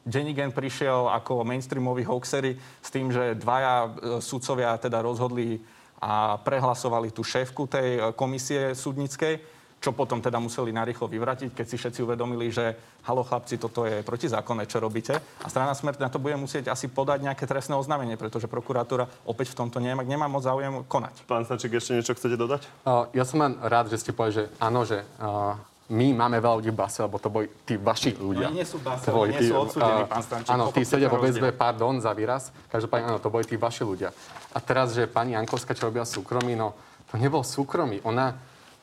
[0.00, 3.88] Denigen prišiel ako mainstreamový hoaxery s tým, že dvaja e,
[4.24, 5.60] sudcovia teda rozhodli
[6.00, 11.66] a prehlasovali tú šéfku tej e, komisie súdnickej, čo potom teda museli narýchlo vyvratiť, keď
[11.66, 12.76] si všetci uvedomili, že
[13.08, 15.16] halo chlapci, toto je protizákonné, čo robíte.
[15.40, 19.56] A strana Smrť na to bude musieť asi podať nejaké trestné oznámenie, pretože prokuratúra opäť
[19.56, 21.24] v tomto nemá, nemá moc záujem konať.
[21.24, 22.68] Pán Stačík, ešte niečo chcete dodať?
[22.84, 25.56] Uh, ja som len rád, že ste povedali, že áno, že uh,
[25.90, 28.52] my máme veľa ľudí v base, lebo to boli tí vaši ľudia.
[28.52, 30.52] Oni nie sú base, To boli oni nie sú tí, odsúdení, uh, pán Stančík.
[30.52, 31.56] Áno, tí sedia vo rozdiel.
[31.56, 32.52] pardon za výraz.
[32.68, 34.12] Každopádne, áno, to boli tí vaši ľudia.
[34.52, 36.76] A teraz, že pani Jankovská, čo robila súkromí, no
[37.10, 37.98] to nebol súkromí.
[38.06, 38.38] Ona,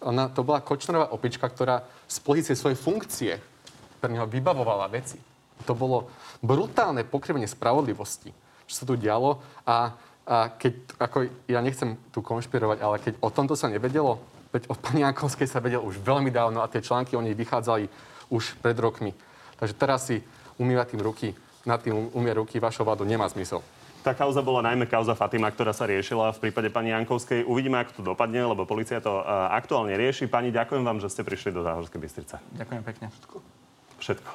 [0.08, 3.32] ona, to bola Kočnerová opička, ktorá z pozície svojej funkcie
[3.99, 5.20] pre neho vybavovala veci.
[5.68, 6.08] To bolo
[6.39, 8.32] brutálne pokrivenie spravodlivosti,
[8.70, 9.43] čo sa tu dialo.
[9.68, 9.91] A,
[10.24, 11.18] a keď, ako
[11.51, 14.24] ja nechcem tu konšpirovať, ale keď o tomto sa nevedelo,
[14.55, 17.91] veď o pani Jankovskej sa vedelo už veľmi dávno a tie články o nej vychádzali
[18.32, 19.12] už pred rokmi.
[19.60, 20.24] Takže teraz si
[20.55, 21.28] umývať tým ruky,
[21.68, 23.60] nad tým umie ruky vašou vládou nemá zmysel.
[24.08, 27.43] Tá kauza bola najmä kauza Fatima, ktorá sa riešila v prípade pani Jankovskej.
[27.43, 30.32] Uvidíme, ako to dopadne, lebo policia to uh, aktuálne rieši.
[30.32, 32.39] Pani, ďakujem vám, že ste prišli do Záhorskej Bystrice.
[32.55, 33.12] Ďakujem pekne.
[33.99, 34.32] Všetko.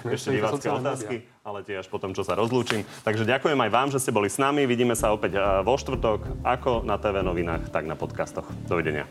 [0.00, 1.14] Sme Ešte divácké otázky,
[1.44, 2.88] ale tie až potom, čo sa rozlúčim.
[3.04, 4.64] Takže ďakujem aj vám, že ste boli s nami.
[4.64, 8.48] Vidíme sa opäť eh, vo štvrtok, ako na TV novinách, tak na podcastoch.
[8.64, 9.04] Dovidenia.